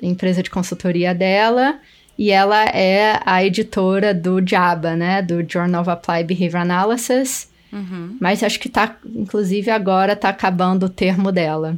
empresa 0.00 0.44
de 0.44 0.48
consultoria 0.48 1.12
dela. 1.12 1.80
E 2.16 2.30
ela 2.30 2.62
é 2.66 3.20
a 3.26 3.44
editora 3.44 4.14
do 4.14 4.40
JABA, 4.40 4.94
né? 4.94 5.20
Do 5.20 5.44
Journal 5.44 5.82
of 5.82 5.90
Applied 5.90 6.32
Behavior 6.32 6.62
Analysis. 6.62 7.50
Uhum. 7.72 8.16
Mas 8.20 8.44
acho 8.44 8.60
que 8.60 8.68
tá, 8.68 8.96
inclusive 9.04 9.72
agora 9.72 10.14
tá 10.14 10.28
acabando 10.28 10.86
o 10.86 10.88
termo 10.88 11.32
dela. 11.32 11.76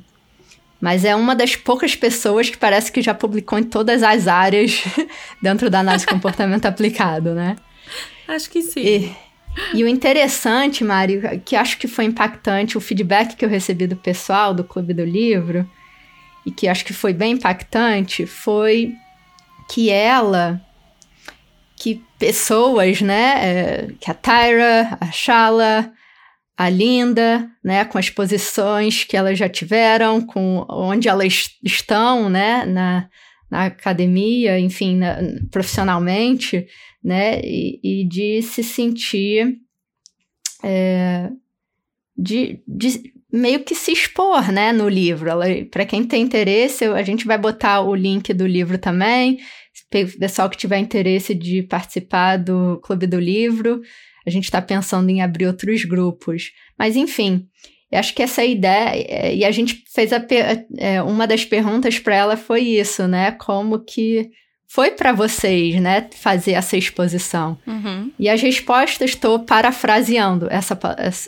Mas 0.78 1.02
é 1.02 1.16
uma 1.16 1.35
das 1.35 1.56
poucas 1.56 1.97
pessoas 1.97 2.50
que 2.50 2.59
parece 2.59 2.92
que 2.92 3.00
já 3.00 3.14
publicou 3.14 3.59
em 3.59 3.64
todas 3.64 4.02
as 4.02 4.28
áreas 4.28 4.85
dentro 5.40 5.71
da 5.71 5.80
análise 5.80 6.04
de 6.04 6.12
comportamento 6.12 6.66
aplicado, 6.66 7.33
né? 7.33 7.56
Acho 8.28 8.50
que 8.50 8.61
sim. 8.61 8.80
E, 8.80 9.16
e 9.73 9.84
o 9.84 9.88
interessante, 9.88 10.82
Mário, 10.82 11.40
que 11.44 11.54
acho 11.56 11.78
que 11.78 11.87
foi 11.87 12.04
impactante, 12.04 12.76
o 12.76 12.80
feedback 12.80 13.37
que 13.37 13.44
eu 13.44 13.49
recebi 13.49 13.87
do 13.87 13.96
pessoal 13.96 14.52
do 14.52 14.64
Clube 14.64 14.92
do 14.92 15.04
Livro, 15.04 15.68
e 16.46 16.50
que 16.50 16.68
acho 16.68 16.84
que 16.84 16.92
foi 16.92 17.12
bem 17.12 17.32
impactante, 17.32 18.26
foi 18.26 18.92
que 19.70 19.90
ela, 19.90 20.61
que 21.76 22.02
pessoas, 22.18 23.00
né, 23.00 23.34
é, 23.38 23.88
que 24.00 24.11
a 24.11 24.14
Tyra, 24.14 24.99
a 25.00 25.11
Shala, 25.11 25.92
a 26.56 26.68
Linda, 26.68 27.49
né, 27.62 27.84
com 27.84 27.99
as 27.99 28.11
posições 28.11 29.04
que 29.04 29.16
elas 29.16 29.38
já 29.38 29.49
tiveram, 29.49 30.20
com 30.20 30.64
onde 30.68 31.08
elas 31.08 31.50
estão, 31.62 32.28
né, 32.28 32.64
na, 32.66 33.08
na 33.50 33.66
academia, 33.66 34.58
enfim, 34.58 34.96
na, 34.96 35.16
profissionalmente, 35.50 36.66
né? 37.04 37.40
E, 37.44 37.80
e 37.82 38.08
de 38.08 38.40
se 38.42 38.64
sentir. 38.64 39.58
É, 40.62 41.30
de, 42.16 42.62
de 42.66 43.12
meio 43.34 43.64
que 43.64 43.75
se 43.75 43.90
expor, 43.90 44.52
né, 44.52 44.73
no 44.73 44.88
livro. 44.88 45.28
Para 45.70 45.84
quem 45.84 46.04
tem 46.04 46.23
interesse, 46.23 46.84
a 46.84 47.02
gente 47.02 47.26
vai 47.26 47.37
botar 47.37 47.80
o 47.80 47.94
link 47.94 48.32
do 48.32 48.46
livro 48.46 48.78
também. 48.78 49.40
Pessoal 49.90 50.49
que 50.49 50.56
tiver 50.56 50.78
interesse 50.78 51.34
de 51.34 51.62
participar 51.64 52.37
do 52.37 52.80
Clube 52.80 53.08
do 53.08 53.18
Livro, 53.18 53.82
a 54.25 54.30
gente 54.30 54.44
está 54.44 54.62
pensando 54.62 55.11
em 55.11 55.20
abrir 55.20 55.46
outros 55.46 55.84
grupos. 55.84 56.52
Mas, 56.78 56.94
enfim, 56.94 57.49
acho 57.92 58.14
que 58.14 58.23
essa 58.23 58.44
ideia. 58.44 59.04
É, 59.08 59.34
e 59.34 59.44
a 59.44 59.50
gente 59.50 59.82
fez 59.92 60.12
a, 60.12 60.25
é, 60.78 61.02
uma 61.02 61.26
das 61.26 61.44
perguntas 61.44 61.99
para 61.99 62.14
ela 62.14 62.37
foi 62.37 62.61
isso, 62.61 63.08
né? 63.08 63.32
Como 63.32 63.84
que 63.84 64.30
foi 64.66 64.90
para 64.90 65.12
vocês, 65.12 65.80
né, 65.80 66.09
fazer 66.21 66.52
essa 66.52 66.76
exposição? 66.76 67.56
Uhum. 67.66 68.11
E 68.18 68.28
as 68.28 68.40
respostas 68.40 69.11
estou 69.11 69.38
parafraseando, 69.38 70.49
essa 70.50 70.78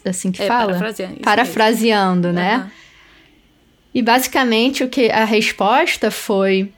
assim 0.05 0.33
que 0.33 0.43
é, 0.43 0.47
fala? 0.47 0.73
Parafraseando, 0.73 1.21
parafraseando 1.21 2.33
né? 2.33 2.59
Uhum. 2.59 2.71
E 3.95 4.03
basicamente 4.03 4.85
o 4.85 4.89
que 4.89 5.11
a 5.11 5.25
resposta 5.25 6.11
foi 6.11 6.73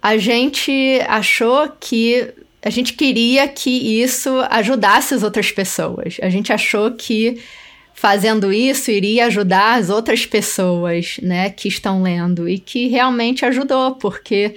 a 0.00 0.18
gente 0.18 1.00
achou 1.08 1.66
que 1.80 2.30
a 2.62 2.68
gente 2.68 2.92
queria 2.92 3.48
que 3.48 4.02
isso 4.02 4.30
ajudasse 4.50 5.14
as 5.14 5.22
outras 5.22 5.50
pessoas. 5.50 6.18
A 6.20 6.28
gente 6.28 6.52
achou 6.52 6.90
que 6.90 7.42
fazendo 7.94 8.52
isso 8.52 8.90
iria 8.90 9.26
ajudar 9.26 9.78
as 9.78 9.88
outras 9.88 10.26
pessoas, 10.26 11.16
né, 11.22 11.48
que 11.48 11.68
estão 11.68 12.02
lendo 12.02 12.48
e 12.48 12.58
que 12.58 12.88
realmente 12.88 13.46
ajudou, 13.46 13.94
porque 13.94 14.56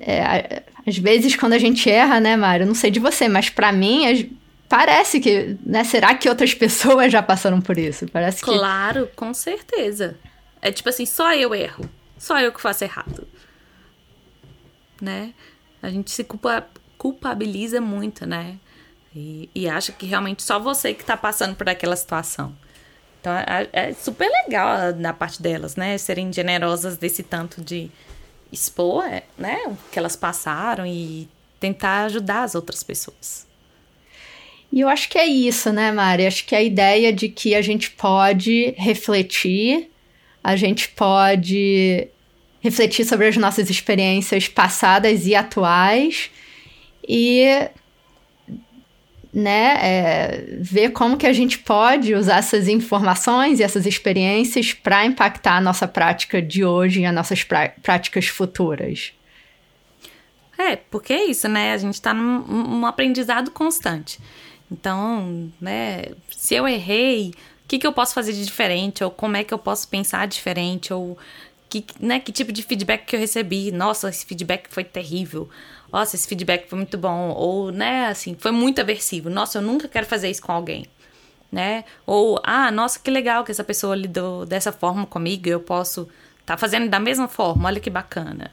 é, 0.00 0.64
às 0.86 0.98
vezes 0.98 1.36
quando 1.36 1.54
a 1.54 1.58
gente 1.58 1.88
erra, 1.88 2.20
né, 2.20 2.36
Mário, 2.36 2.66
não 2.66 2.74
sei 2.74 2.90
de 2.90 2.98
você, 2.98 3.28
mas 3.28 3.48
para 3.48 3.72
mim 3.72 4.36
parece 4.68 5.20
que, 5.20 5.56
né, 5.64 5.84
será 5.84 6.14
que 6.14 6.28
outras 6.28 6.52
pessoas 6.54 7.12
já 7.12 7.22
passaram 7.22 7.60
por 7.60 7.78
isso? 7.78 8.06
Parece 8.08 8.42
que 8.42 8.50
Claro, 8.50 9.08
com 9.14 9.32
certeza. 9.32 10.16
É 10.60 10.72
tipo 10.72 10.88
assim, 10.88 11.06
só 11.06 11.32
eu 11.32 11.54
erro, 11.54 11.88
só 12.18 12.40
eu 12.40 12.52
que 12.52 12.60
faço 12.60 12.82
errado. 12.84 13.26
Né? 15.00 15.32
A 15.80 15.90
gente 15.90 16.10
se 16.10 16.24
culpa, 16.24 16.66
culpabiliza 16.98 17.80
muito, 17.80 18.26
né? 18.26 18.56
E, 19.14 19.48
e 19.54 19.68
acha 19.68 19.92
que 19.92 20.06
realmente 20.06 20.42
só 20.42 20.58
você 20.58 20.92
que 20.92 21.04
tá 21.04 21.16
passando 21.16 21.54
por 21.54 21.68
aquela 21.68 21.94
situação. 21.94 22.54
Então 23.20 23.32
é, 23.32 23.68
é 23.72 23.92
super 23.92 24.28
legal 24.28 24.92
da 24.92 25.12
parte 25.12 25.40
delas, 25.40 25.76
né? 25.76 25.96
Serem 25.96 26.32
generosas 26.32 26.96
desse 26.98 27.22
tanto 27.22 27.62
de 27.62 27.90
expor, 28.52 29.04
é, 29.04 29.22
né? 29.38 29.62
O 29.66 29.76
que 29.90 29.98
elas 29.98 30.16
passaram 30.16 30.84
e 30.86 31.28
tentar 31.60 32.04
ajudar 32.04 32.42
as 32.42 32.54
outras 32.54 32.82
pessoas. 32.82 33.46
E 34.70 34.80
eu 34.80 34.88
acho 34.88 35.08
que 35.08 35.16
é 35.16 35.26
isso, 35.26 35.72
né, 35.72 35.92
Mari? 35.92 36.26
Acho 36.26 36.44
que 36.44 36.54
a 36.54 36.62
ideia 36.62 37.12
de 37.12 37.28
que 37.28 37.54
a 37.54 37.62
gente 37.62 37.90
pode 37.92 38.74
refletir, 38.76 39.90
a 40.42 40.56
gente 40.56 40.88
pode 40.88 42.08
refletir 42.60 43.04
sobre 43.04 43.28
as 43.28 43.36
nossas 43.36 43.70
experiências 43.70 44.48
passadas 44.48 45.26
e 45.26 45.34
atuais 45.34 46.30
e 47.08 47.68
né, 49.34 49.78
é, 49.82 50.44
ver 50.60 50.90
como 50.90 51.16
que 51.16 51.26
a 51.26 51.32
gente 51.32 51.58
pode 51.58 52.14
usar 52.14 52.36
essas 52.36 52.68
informações 52.68 53.58
e 53.58 53.64
essas 53.64 53.84
experiências 53.84 54.72
para 54.72 55.04
impactar 55.04 55.56
a 55.56 55.60
nossa 55.60 55.88
prática 55.88 56.40
de 56.40 56.64
hoje 56.64 57.00
e 57.00 57.06
as 57.06 57.12
nossas 57.12 57.42
práticas 57.42 58.28
futuras. 58.28 59.12
É, 60.56 60.76
porque 60.76 61.12
é 61.12 61.24
isso, 61.24 61.48
né? 61.48 61.72
A 61.72 61.78
gente 61.78 61.94
está 61.94 62.14
num, 62.14 62.42
num, 62.46 62.86
aprendizado 62.86 63.50
constante. 63.50 64.20
Então, 64.70 65.50
né, 65.60 66.04
se 66.30 66.54
eu 66.54 66.68
errei, 66.68 67.30
o 67.64 67.68
que, 67.68 67.80
que 67.80 67.86
eu 67.86 67.92
posso 67.92 68.14
fazer 68.14 68.32
de 68.32 68.44
diferente? 68.44 69.02
Ou 69.02 69.10
como 69.10 69.36
é 69.36 69.42
que 69.42 69.52
eu 69.52 69.58
posso 69.58 69.88
pensar 69.88 70.28
diferente? 70.28 70.92
Ou 70.92 71.18
que, 71.68 71.84
né, 71.98 72.20
que 72.20 72.30
tipo 72.30 72.52
de 72.52 72.62
feedback 72.62 73.04
que 73.04 73.16
eu 73.16 73.20
recebi? 73.20 73.72
Nossa, 73.72 74.08
esse 74.08 74.24
feedback 74.24 74.68
foi 74.70 74.84
terrível 74.84 75.50
nossa, 75.94 76.16
esse 76.16 76.26
feedback 76.26 76.68
foi 76.68 76.76
muito 76.76 76.98
bom, 76.98 77.30
ou, 77.30 77.70
né, 77.70 78.06
assim, 78.06 78.36
foi 78.36 78.50
muito 78.50 78.80
aversivo, 78.80 79.30
nossa, 79.30 79.58
eu 79.58 79.62
nunca 79.62 79.86
quero 79.86 80.04
fazer 80.04 80.28
isso 80.28 80.42
com 80.42 80.50
alguém, 80.50 80.86
né? 81.52 81.84
Ou, 82.04 82.40
ah, 82.42 82.68
nossa, 82.72 82.98
que 82.98 83.08
legal 83.12 83.44
que 83.44 83.52
essa 83.52 83.62
pessoa 83.62 83.94
lidou 83.94 84.44
dessa 84.44 84.72
forma 84.72 85.06
comigo, 85.06 85.48
eu 85.48 85.60
posso 85.60 86.08
tá 86.44 86.56
fazendo 86.56 86.88
da 86.88 86.98
mesma 86.98 87.28
forma, 87.28 87.68
olha 87.68 87.78
que 87.78 87.90
bacana, 87.90 88.50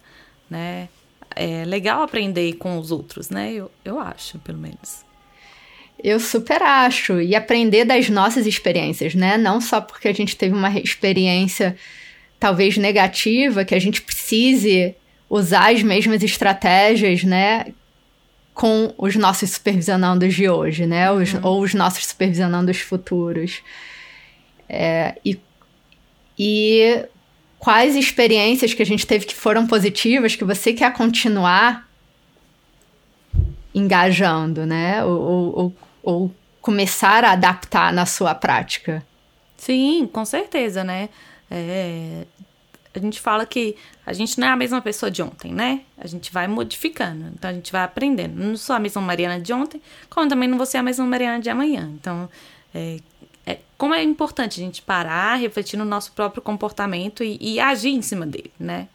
né? 0.48 0.88
É 1.36 1.66
legal 1.66 2.04
aprender 2.04 2.54
com 2.58 2.78
os 2.78 2.92
outros, 2.92 3.32
né? 3.32 3.52
Eu, 3.54 3.72
eu 3.84 4.00
acho, 4.00 4.38
pelo 4.40 4.60
menos. 4.60 5.04
Eu 6.04 6.20
super 6.20 6.62
acho. 6.62 7.22
E 7.22 7.36
aprender 7.36 7.86
das 7.86 8.10
nossas 8.10 8.46
experiências, 8.46 9.16
né? 9.16 9.38
Não 9.38 9.60
só 9.62 9.82
porque 9.82 10.08
a 10.08 10.14
gente 10.14 10.36
teve 10.36 10.54
uma 10.54 10.78
experiência 10.78 11.76
talvez 12.40 12.78
negativa, 12.78 13.64
que 13.64 13.74
a 13.76 13.80
gente 13.80 14.02
precise 14.02 14.96
usar 15.32 15.74
as 15.74 15.82
mesmas 15.82 16.22
estratégias, 16.22 17.24
né? 17.24 17.68
Com 18.54 18.94
os 18.98 19.16
nossos 19.16 19.52
supervisionandos 19.52 20.34
de 20.34 20.50
hoje, 20.50 20.86
né? 20.86 21.10
Os, 21.10 21.34
uhum. 21.34 21.40
Ou 21.42 21.62
os 21.62 21.74
nossos 21.74 22.06
supervisionandos 22.06 22.82
futuros. 22.82 23.62
É, 24.68 25.16
e, 25.24 25.40
e 26.38 27.06
quais 27.58 27.96
experiências 27.96 28.74
que 28.74 28.82
a 28.82 28.86
gente 28.86 29.08
teve 29.08 29.26
que 29.26 29.34
foram 29.34 29.66
positivas 29.66 30.36
que 30.36 30.44
você 30.44 30.74
quer 30.74 30.92
continuar 30.92 31.90
engajando, 33.74 34.66
né? 34.66 35.02
Ou, 35.06 35.56
ou, 35.56 35.76
ou, 36.04 36.36
começar 36.60 37.24
a 37.24 37.32
adaptar 37.32 37.92
na 37.92 38.06
sua 38.06 38.36
prática. 38.36 39.04
Sim, 39.58 40.08
com 40.12 40.24
certeza, 40.26 40.84
né? 40.84 41.10
É, 41.50 42.26
a 42.94 43.00
gente 43.00 43.20
fala 43.20 43.46
que 43.46 43.76
a 44.06 44.14
gente 44.14 44.40
não 44.40 44.48
é 44.48 44.52
a 44.52 44.56
mesma 44.56 44.82
pessoa 44.82 45.10
de 45.10 45.22
ontem, 45.22 45.54
né? 45.54 45.82
A 45.98 46.08
gente 46.08 46.32
vai 46.32 46.48
modificando, 46.48 47.26
então 47.34 47.50
a 47.50 47.54
gente 47.54 47.72
vai 47.72 47.84
aprendendo. 47.84 48.36
Não 48.36 48.58
sou 48.58 48.76
a 48.76 48.80
mesma 48.80 49.02
Mariana 49.02 49.40
de 49.40 49.54
ontem, 49.54 49.82
como 50.10 50.28
também 50.28 50.50
não 50.50 50.58
vou 50.58 50.66
ser 50.66 50.78
a 50.78 50.84
mesma 50.84 51.06
Mariana 51.06 51.40
de 51.40 51.50
amanhã. 51.50 51.90
Então, 51.94 52.30
é, 52.74 53.00
é, 53.46 53.60
como 53.78 53.94
é 53.94 54.04
importante 54.04 54.60
a 54.60 54.64
gente 54.64 54.82
parar, 54.82 55.36
refletir 55.36 55.78
no 55.78 55.86
nosso 55.86 56.12
próprio 56.12 56.42
comportamento 56.42 57.24
e, 57.24 57.38
e 57.40 57.60
agir 57.60 57.92
em 57.92 58.02
cima 58.02 58.26
dele, 58.26 58.52
né? 58.60 58.88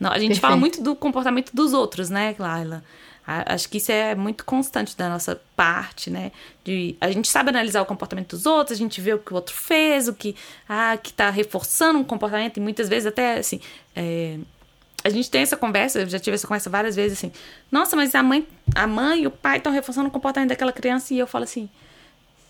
Não, 0.00 0.10
a 0.10 0.18
gente 0.18 0.28
Perfeito. 0.28 0.40
fala 0.40 0.56
muito 0.56 0.82
do 0.82 0.94
comportamento 0.94 1.50
dos 1.52 1.72
outros, 1.72 2.08
né, 2.08 2.34
Laila? 2.38 2.84
Acho 3.30 3.68
que 3.68 3.76
isso 3.76 3.92
é 3.92 4.14
muito 4.14 4.42
constante 4.42 4.96
da 4.96 5.06
nossa 5.06 5.38
parte, 5.54 6.08
né? 6.08 6.32
De, 6.64 6.96
a 6.98 7.10
gente 7.10 7.28
sabe 7.28 7.50
analisar 7.50 7.82
o 7.82 7.84
comportamento 7.84 8.30
dos 8.30 8.46
outros, 8.46 8.74
a 8.74 8.78
gente 8.78 9.02
vê 9.02 9.12
o 9.12 9.18
que 9.18 9.32
o 9.32 9.36
outro 9.36 9.54
fez, 9.54 10.08
o 10.08 10.14
que 10.14 10.34
ah, 10.66 10.96
que 10.96 11.12
tá 11.12 11.28
reforçando 11.28 11.98
um 11.98 12.04
comportamento, 12.04 12.56
e 12.56 12.60
muitas 12.60 12.88
vezes 12.88 13.06
até 13.06 13.36
assim. 13.36 13.60
É, 13.94 14.38
a 15.04 15.10
gente 15.10 15.30
tem 15.30 15.42
essa 15.42 15.58
conversa, 15.58 16.00
eu 16.00 16.08
já 16.08 16.18
tive 16.18 16.36
essa 16.36 16.46
conversa 16.46 16.70
várias 16.70 16.96
vezes 16.96 17.18
assim. 17.18 17.30
Nossa, 17.70 17.94
mas 17.94 18.14
a 18.14 18.22
mãe, 18.22 18.46
a 18.74 18.86
mãe 18.86 19.24
e 19.24 19.26
o 19.26 19.30
pai 19.30 19.58
estão 19.58 19.72
reforçando 19.72 20.08
o 20.08 20.10
comportamento 20.10 20.48
daquela 20.48 20.72
criança, 20.72 21.12
e 21.12 21.18
eu 21.18 21.26
falo 21.26 21.44
assim. 21.44 21.68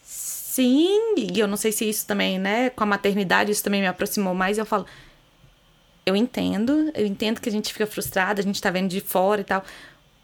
Sim, 0.05 1.17
e 1.17 1.41
eu 1.41 1.49
não 1.49 1.57
sei 1.57 1.73
se 1.73 1.89
isso 1.89 2.07
também, 2.07 2.39
né, 2.39 2.71
com 2.71 2.85
a 2.85 2.87
maternidade, 2.87 3.51
isso 3.51 3.65
também 3.65 3.81
me 3.81 3.89
aproximou 3.89 4.33
mais. 4.33 4.59
Eu 4.59 4.65
falo, 4.65 4.87
eu 6.07 6.15
entendo, 6.15 6.91
eu 6.95 7.05
entendo 7.05 7.41
que 7.41 7.49
a 7.49 7.53
gente 7.53 7.73
fica 7.73 7.87
frustrada, 7.87 8.41
a 8.41 8.45
gente 8.45 8.61
tá 8.63 8.71
vendo 8.71 8.89
de 8.89 9.01
fora 9.01 9.41
e 9.41 9.45
tal. 9.45 9.65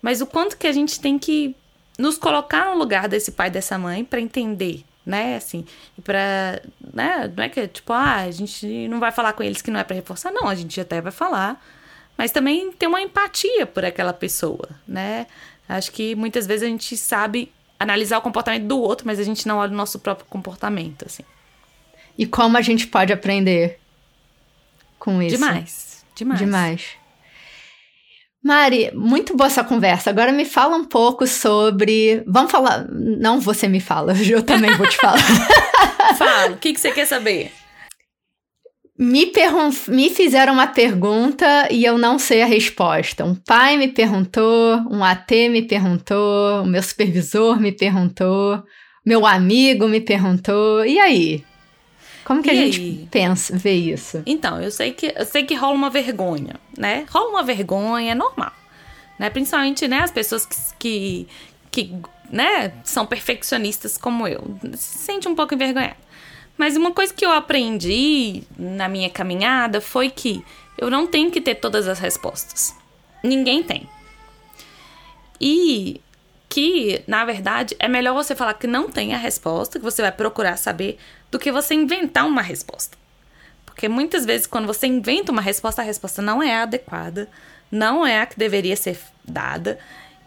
Mas 0.05 0.21
o 0.21 0.27
quanto 0.27 0.59
que 0.59 0.67
a 0.67 0.73
gente 0.73 1.01
tem 1.01 1.19
que 1.19 1.57
nos 1.99 2.19
colocar 2.19 2.67
no 2.67 2.75
lugar 2.77 3.09
desse 3.09 3.33
pai 3.33 3.51
dessa 3.51 3.79
mãe 3.79 4.05
para 4.05 4.21
entender, 4.21 4.85
né? 5.07 5.37
Assim, 5.37 5.65
e 5.97 6.03
para, 6.03 6.61
né, 6.93 7.33
não 7.35 7.43
é 7.43 7.49
que 7.49 7.67
tipo, 7.67 7.91
ah, 7.91 8.17
a 8.17 8.31
gente 8.31 8.87
não 8.89 9.01
vai 9.01 9.11
falar 9.11 9.33
com 9.33 9.43
eles 9.43 9.63
que 9.63 9.71
não 9.71 9.81
é 9.81 9.83
para 9.83 9.97
reforçar, 9.97 10.31
não, 10.31 10.47
a 10.47 10.55
gente 10.55 10.79
até 10.79 11.01
vai 11.01 11.11
falar, 11.11 11.59
mas 12.19 12.31
também 12.31 12.71
ter 12.73 12.87
uma 12.87 13.01
empatia 13.01 13.65
por 13.65 13.83
aquela 13.83 14.13
pessoa, 14.13 14.69
né? 14.87 15.27
Acho 15.67 15.91
que 15.91 16.15
muitas 16.15 16.47
vezes 16.47 16.65
a 16.65 16.69
gente 16.69 16.99
sabe 16.99 17.51
analisar 17.81 18.19
o 18.19 18.21
comportamento 18.21 18.67
do 18.67 18.79
outro, 18.79 19.07
mas 19.07 19.19
a 19.19 19.23
gente 19.23 19.49
não 19.49 19.57
olha 19.57 19.73
o 19.73 19.75
nosso 19.75 19.99
próprio 19.99 20.27
comportamento, 20.29 21.07
assim. 21.07 21.23
E 22.19 22.27
como 22.27 22.59
a 22.59 22.61
gente 22.61 22.87
pode 22.89 23.11
aprender 23.11 23.81
com 24.99 25.23
isso? 25.23 25.35
Demais, 25.35 26.05
demais. 26.15 26.41
Demais. 26.41 27.04
Mari, 28.45 28.91
muito 28.95 29.35
boa 29.35 29.47
essa 29.47 29.65
conversa. 29.65 30.11
Agora 30.11 30.31
me 30.31 30.45
fala 30.45 30.77
um 30.77 30.85
pouco 30.85 31.27
sobre. 31.27 32.23
Vamos 32.27 32.53
falar. 32.53 32.87
Não 32.91 33.41
você 33.41 33.67
me 33.67 33.81
fala, 33.81 34.13
eu 34.29 34.43
também 34.43 34.71
vou 34.77 34.87
te 34.87 34.99
falar. 34.99 35.17
fala, 36.19 36.53
o 36.53 36.59
que, 36.59 36.75
que 36.75 36.81
você 36.81 36.93
quer 36.93 37.07
saber? 37.07 37.51
Me, 38.99 39.27
pergun 39.27 39.71
me 39.89 40.11
fizeram 40.11 40.53
uma 40.53 40.67
pergunta 40.67 41.69
e 41.71 41.87
eu 41.87 41.97
não 41.97 42.19
sei 42.19 42.43
a 42.43 42.47
resposta. 42.47 43.25
Um 43.25 43.35
pai 43.35 43.79
me 43.79 43.89
perguntou, 43.89 44.77
um 44.91 45.03
AT 45.03 45.31
me 45.49 45.63
perguntou, 45.63 46.63
o 46.63 46.67
meu 46.67 46.83
supervisor 46.83 47.59
me 47.59 47.73
perguntou, 47.73 48.63
meu 49.07 49.27
amigo 49.27 49.89
me 49.89 50.03
perguntou. 50.03 50.85
E 50.85 51.01
aí? 51.01 51.45
Como 52.25 52.43
que 52.43 52.49
e 52.49 52.59
a 52.59 52.63
aí? 52.63 52.73
gente 52.73 53.09
pensa, 53.11 53.57
vê 53.57 53.73
isso? 53.75 54.23
Então, 54.25 54.61
eu 54.61 54.71
sei 54.71 54.93
que 54.93 55.13
eu 55.15 55.27
sei 55.27 55.45
que 55.45 55.55
rola 55.55 55.75
uma 55.75 55.91
vergonha, 55.91 56.55
né? 56.77 57.07
Rola 57.11 57.31
uma 57.31 57.43
vergonha, 57.43 58.13
é 58.13 58.15
normal. 58.15 58.53
Né? 59.19 59.31
Principalmente, 59.31 59.87
né, 59.87 60.01
as 60.01 60.11
pessoas 60.11 60.45
que, 60.47 60.65
que, 60.79 61.29
que 61.71 61.95
né, 62.31 62.73
são 62.83 63.07
perfeccionistas 63.07 63.97
como 63.97 64.27
eu. 64.27 64.43
Se 64.75 64.99
sente 64.99 65.29
um 65.29 65.35
pouco 65.35 65.55
envergonhada. 65.55 65.97
Mas 66.57 66.77
uma 66.77 66.93
coisa 66.93 67.13
que 67.13 67.25
eu 67.25 67.33
aprendi 67.33 68.43
na 68.57 68.89
minha 68.89 69.11
caminhada 69.11 69.81
foi 69.81 70.09
que 70.09 70.45
eu 70.79 70.91
não 70.91 71.07
tenho 71.07 71.31
que 71.31 71.41
ter 71.41 71.57
todas 71.57 71.87
as 71.87 71.99
respostas. 71.99 72.75
Ninguém 73.23 73.63
tem. 73.63 73.89
E 75.41 76.01
que, 76.49 77.03
na 77.07 77.25
verdade, 77.25 77.75
é 77.81 77.89
melhor 77.89 78.15
você 78.15 78.35
falar 78.37 78.55
que 78.55 78.67
não 78.67 78.89
tem 78.89 79.13
a 79.13 79.19
resposta, 79.19 79.79
que 79.79 79.85
você 79.85 80.01
vai 80.01 80.13
procurar 80.13 80.57
saber, 80.57 80.99
do 81.35 81.39
que 81.41 81.51
você 81.51 81.75
inventar 81.75 82.29
uma 82.29 82.41
resposta. 82.41 82.97
Porque 83.67 83.89
muitas 83.89 84.25
vezes, 84.25 84.47
quando 84.47 84.69
você 84.69 84.87
inventa 84.87 85.33
uma 85.33 85.43
resposta, 85.43 85.83
a 85.83 85.85
resposta 85.85 86.23
não 86.23 86.41
é 86.41 86.63
adequada, 86.63 87.29
não 87.73 88.07
é 88.07 88.21
a 88.21 88.27
que 88.27 88.39
deveria 88.39 88.77
ser 88.77 88.97
dada. 89.25 89.77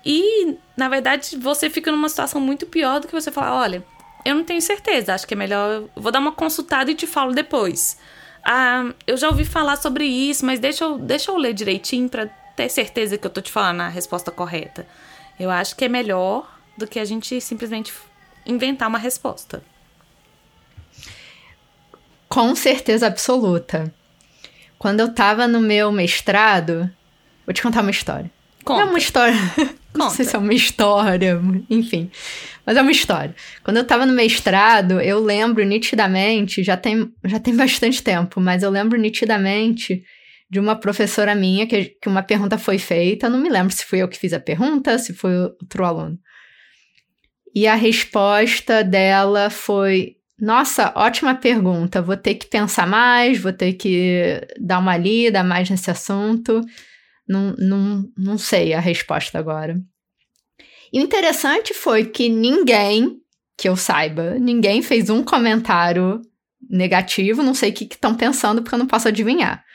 E, 0.05 0.57
na 0.75 0.89
verdade, 0.89 1.37
você 1.37 1.69
fica 1.69 1.89
numa 1.89 2.09
situação 2.09 2.41
muito 2.41 2.65
pior 2.65 2.99
do 2.99 3.07
que 3.07 3.13
você 3.13 3.31
falar: 3.31 3.53
olha, 3.53 3.85
eu 4.25 4.35
não 4.35 4.43
tenho 4.43 4.61
certeza, 4.61 5.13
acho 5.13 5.25
que 5.25 5.33
é 5.33 5.37
melhor. 5.37 5.71
Eu 5.71 5.89
vou 5.95 6.11
dar 6.11 6.19
uma 6.19 6.33
consultada 6.33 6.91
e 6.91 6.95
te 6.95 7.07
falo 7.07 7.33
depois. 7.33 7.97
Ah, 8.43 8.91
eu 9.07 9.15
já 9.15 9.29
ouvi 9.29 9.45
falar 9.45 9.77
sobre 9.77 10.03
isso, 10.03 10.45
mas 10.45 10.59
deixa 10.59 10.83
eu, 10.83 10.97
deixa 10.97 11.31
eu 11.31 11.37
ler 11.37 11.53
direitinho 11.53 12.09
para 12.09 12.25
ter 12.53 12.67
certeza 12.67 13.17
que 13.17 13.25
eu 13.25 13.31
tô 13.31 13.39
te 13.39 13.49
falando 13.49 13.79
a 13.79 13.87
resposta 13.87 14.29
correta. 14.29 14.85
Eu 15.39 15.49
acho 15.49 15.73
que 15.73 15.85
é 15.85 15.89
melhor 15.89 16.53
do 16.77 16.85
que 16.85 16.99
a 16.99 17.05
gente 17.05 17.39
simplesmente 17.39 17.93
inventar 18.45 18.89
uma 18.89 18.99
resposta. 18.99 19.63
Com 22.37 22.55
certeza 22.55 23.07
absoluta. 23.07 23.91
Quando 24.77 24.99
eu 24.99 25.11
tava 25.11 25.47
no 25.47 25.59
meu 25.59 25.91
mestrado, 25.91 26.87
vou 27.43 27.51
te 27.51 27.63
contar 27.63 27.81
uma 27.81 27.89
história. 27.89 28.29
Conta. 28.63 28.83
É 28.83 28.85
uma 28.85 28.99
história. 28.99 29.35
Não 29.95 30.11
sei 30.11 30.23
se 30.23 30.35
é 30.35 30.37
uma 30.37 30.53
história, 30.53 31.41
enfim. 31.67 32.11
Mas 32.63 32.77
é 32.77 32.81
uma 32.83 32.91
história. 32.91 33.35
Quando 33.63 33.77
eu 33.77 33.83
tava 33.83 34.05
no 34.05 34.13
mestrado, 34.13 35.01
eu 35.01 35.19
lembro 35.19 35.65
nitidamente, 35.65 36.63
já 36.63 36.77
tem, 36.77 37.11
já 37.25 37.39
tem 37.39 37.55
bastante 37.57 38.03
tempo, 38.03 38.39
mas 38.39 38.61
eu 38.61 38.69
lembro 38.69 38.99
nitidamente 38.99 40.03
de 40.47 40.59
uma 40.59 40.75
professora 40.75 41.33
minha 41.33 41.65
que, 41.65 41.85
que 41.99 42.07
uma 42.07 42.21
pergunta 42.21 42.59
foi 42.59 42.77
feita. 42.77 43.31
Não 43.31 43.39
me 43.39 43.49
lembro 43.49 43.73
se 43.73 43.83
fui 43.83 43.97
eu 44.03 44.07
que 44.07 44.15
fiz 44.15 44.31
a 44.31 44.39
pergunta, 44.39 44.99
se 44.99 45.11
foi 45.11 45.35
outro 45.35 45.83
aluno. 45.83 46.19
E 47.55 47.65
a 47.65 47.73
resposta 47.73 48.83
dela 48.83 49.49
foi: 49.49 50.16
nossa, 50.39 50.93
ótima 50.95 51.33
pergunta. 51.33 52.01
Vou 52.01 52.15
ter 52.15 52.35
que 52.35 52.45
pensar 52.45 52.85
mais, 52.85 53.39
vou 53.39 53.51
ter 53.51 53.73
que 53.73 54.39
dar 54.59 54.77
uma 54.79 54.95
lida 54.95 55.43
mais 55.43 55.69
nesse 55.69 55.89
assunto. 55.89 56.61
Não, 57.27 57.55
não, 57.57 58.05
não 58.15 58.37
sei 58.37 58.73
a 58.73 58.79
resposta 58.79 59.39
agora. 59.39 59.75
E 60.93 60.99
o 60.99 61.03
interessante 61.03 61.73
foi 61.73 62.05
que 62.05 62.29
ninguém, 62.29 63.17
que 63.57 63.67
eu 63.67 63.75
saiba, 63.75 64.37
ninguém 64.39 64.81
fez 64.81 65.09
um 65.09 65.23
comentário 65.23 66.21
negativo. 66.69 67.41
Não 67.41 67.55
sei 67.55 67.71
o 67.71 67.73
que 67.73 67.85
estão 67.85 68.13
pensando, 68.13 68.61
porque 68.61 68.75
eu 68.75 68.79
não 68.79 68.87
posso 68.87 69.07
adivinhar. 69.07 69.65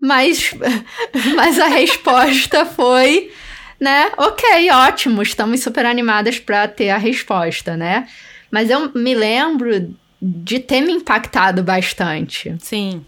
Mas, 0.00 0.52
mas 1.34 1.58
a 1.58 1.66
resposta 1.66 2.64
foi, 2.64 3.32
né? 3.80 4.12
Ok, 4.16 4.70
ótimo, 4.70 5.22
estamos 5.22 5.60
super 5.60 5.84
animadas 5.84 6.38
para 6.38 6.68
ter 6.68 6.90
a 6.90 6.98
resposta, 6.98 7.76
né? 7.76 8.06
Mas 8.48 8.70
eu 8.70 8.92
me 8.94 9.14
lembro 9.14 9.96
de 10.26 10.58
ter 10.58 10.80
me 10.80 10.90
impactado 10.90 11.62
bastante. 11.62 12.56
Sim. 12.58 13.04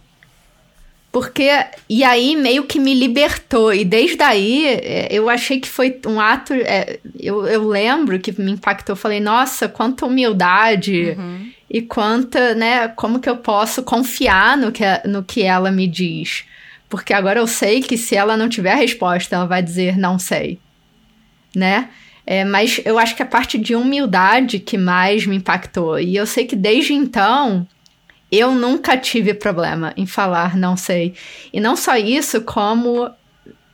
Porque, 1.10 1.48
e 1.88 2.04
aí 2.04 2.36
meio 2.36 2.64
que 2.64 2.78
me 2.78 2.92
libertou. 2.92 3.72
E 3.72 3.86
desde 3.86 4.22
aí, 4.22 4.66
é, 4.66 5.08
eu 5.10 5.30
achei 5.30 5.58
que 5.58 5.66
foi 5.66 5.98
um 6.06 6.20
ato. 6.20 6.52
É, 6.52 6.98
eu, 7.18 7.46
eu 7.46 7.66
lembro 7.66 8.18
que 8.18 8.38
me 8.38 8.52
impactou. 8.52 8.94
Falei, 8.94 9.18
nossa, 9.18 9.66
quanta 9.66 10.04
humildade. 10.04 11.16
Uhum. 11.16 11.50
E 11.70 11.80
quanta, 11.80 12.54
né? 12.54 12.88
Como 12.88 13.18
que 13.18 13.30
eu 13.30 13.38
posso 13.38 13.82
confiar 13.82 14.58
no 14.58 14.70
que, 14.70 14.84
no 15.06 15.24
que 15.24 15.42
ela 15.42 15.70
me 15.70 15.86
diz? 15.86 16.44
Porque 16.86 17.14
agora 17.14 17.40
eu 17.40 17.46
sei 17.46 17.80
que 17.80 17.96
se 17.96 18.14
ela 18.14 18.36
não 18.36 18.48
tiver 18.48 18.74
resposta, 18.74 19.36
ela 19.36 19.46
vai 19.46 19.62
dizer 19.62 19.96
não 19.96 20.18
sei. 20.18 20.60
Né? 21.54 21.88
É, 22.26 22.44
mas 22.44 22.80
eu 22.84 22.98
acho 22.98 23.14
que 23.14 23.22
a 23.22 23.26
parte 23.26 23.56
de 23.56 23.76
humildade 23.76 24.58
que 24.58 24.76
mais 24.76 25.24
me 25.24 25.36
impactou. 25.36 25.98
E 25.98 26.16
eu 26.16 26.26
sei 26.26 26.44
que 26.44 26.56
desde 26.56 26.92
então 26.92 27.66
eu 28.30 28.52
nunca 28.52 28.96
tive 28.96 29.32
problema 29.32 29.92
em 29.96 30.06
falar 30.06 30.56
não 30.56 30.76
sei. 30.76 31.14
E 31.52 31.60
não 31.60 31.76
só 31.76 31.96
isso, 31.96 32.40
como 32.42 33.08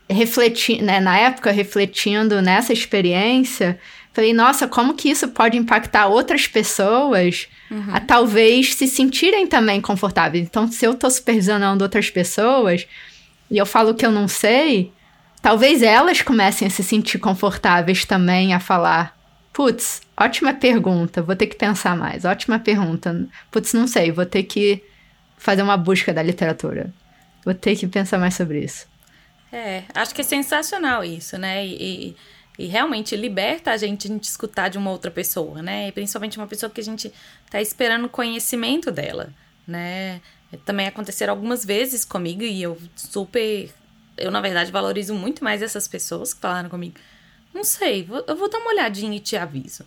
refletir, 0.09 0.81
né, 0.81 0.99
na 0.99 1.17
época 1.17 1.51
refletindo 1.51 2.41
nessa 2.41 2.71
experiência, 2.71 3.79
falei, 4.13 4.33
nossa, 4.33 4.67
como 4.67 4.93
que 4.93 5.09
isso 5.09 5.29
pode 5.29 5.57
impactar 5.57 6.07
outras 6.07 6.47
pessoas 6.47 7.47
uhum. 7.71 7.87
a 7.91 7.99
talvez 7.99 8.75
se 8.75 8.87
sentirem 8.87 9.47
também 9.47 9.81
confortáveis. 9.81 10.45
Então, 10.45 10.71
se 10.71 10.85
eu 10.85 10.93
tô 10.93 11.09
supervisionando 11.09 11.83
outras 11.83 12.11
pessoas 12.11 12.85
e 13.49 13.57
eu 13.57 13.65
falo 13.65 13.95
que 13.95 14.05
eu 14.05 14.11
não 14.11 14.27
sei, 14.27 14.91
talvez 15.43 15.83
elas 15.83 16.23
comecem 16.23 16.67
a 16.67 16.71
se 16.71 16.83
sentir 16.83 17.19
confortáveis 17.19 18.03
também 18.03 18.55
a 18.55 18.59
falar 18.59 19.15
Putz, 19.53 20.01
ótima 20.19 20.51
pergunta, 20.51 21.21
vou 21.21 21.35
ter 21.35 21.45
que 21.45 21.55
pensar 21.55 21.95
mais. 21.95 22.25
Ótima 22.25 22.57
pergunta. 22.57 23.29
Putz, 23.51 23.71
não 23.73 23.87
sei, 23.87 24.11
vou 24.11 24.25
ter 24.25 24.41
que 24.41 24.83
fazer 25.37 25.61
uma 25.61 25.77
busca 25.77 26.11
da 26.11 26.23
literatura. 26.23 26.91
Vou 27.45 27.53
ter 27.53 27.75
que 27.75 27.85
pensar 27.85 28.17
mais 28.17 28.33
sobre 28.33 28.63
isso. 28.63 28.87
É, 29.51 29.83
acho 29.93 30.15
que 30.15 30.21
é 30.21 30.23
sensacional 30.23 31.03
isso, 31.03 31.37
né? 31.37 31.63
E, 31.67 32.15
e, 32.57 32.65
realmente 32.65 33.15
liberta 33.15 33.69
a 33.69 33.77
gente, 33.77 34.07
gente 34.07 34.23
escutar 34.23 34.69
de 34.69 34.79
uma 34.79 34.89
outra 34.89 35.11
pessoa, 35.11 35.61
né? 35.61 35.89
E 35.89 35.91
principalmente 35.91 36.39
uma 36.39 36.47
pessoa 36.47 36.71
que 36.71 36.81
a 36.81 36.83
gente 36.83 37.13
tá 37.51 37.61
esperando 37.61 38.09
conhecimento 38.09 38.91
dela, 38.91 39.31
né? 39.67 40.19
Também 40.65 40.87
aconteceram 40.87 41.33
algumas 41.33 41.63
vezes 41.63 42.03
comigo 42.03 42.41
e 42.41 42.63
eu 42.63 42.75
super. 42.95 43.69
Eu, 44.17 44.31
na 44.31 44.41
verdade, 44.41 44.71
valorizo 44.71 45.13
muito 45.13 45.43
mais 45.43 45.61
essas 45.61 45.87
pessoas 45.87 46.33
que 46.33 46.39
falaram 46.39 46.69
comigo 46.69 46.95
não 47.53 47.63
sei, 47.63 48.07
eu 48.27 48.35
vou 48.35 48.49
dar 48.49 48.57
uma 48.57 48.71
olhadinha 48.71 49.15
e 49.15 49.19
te 49.19 49.37
aviso, 49.37 49.85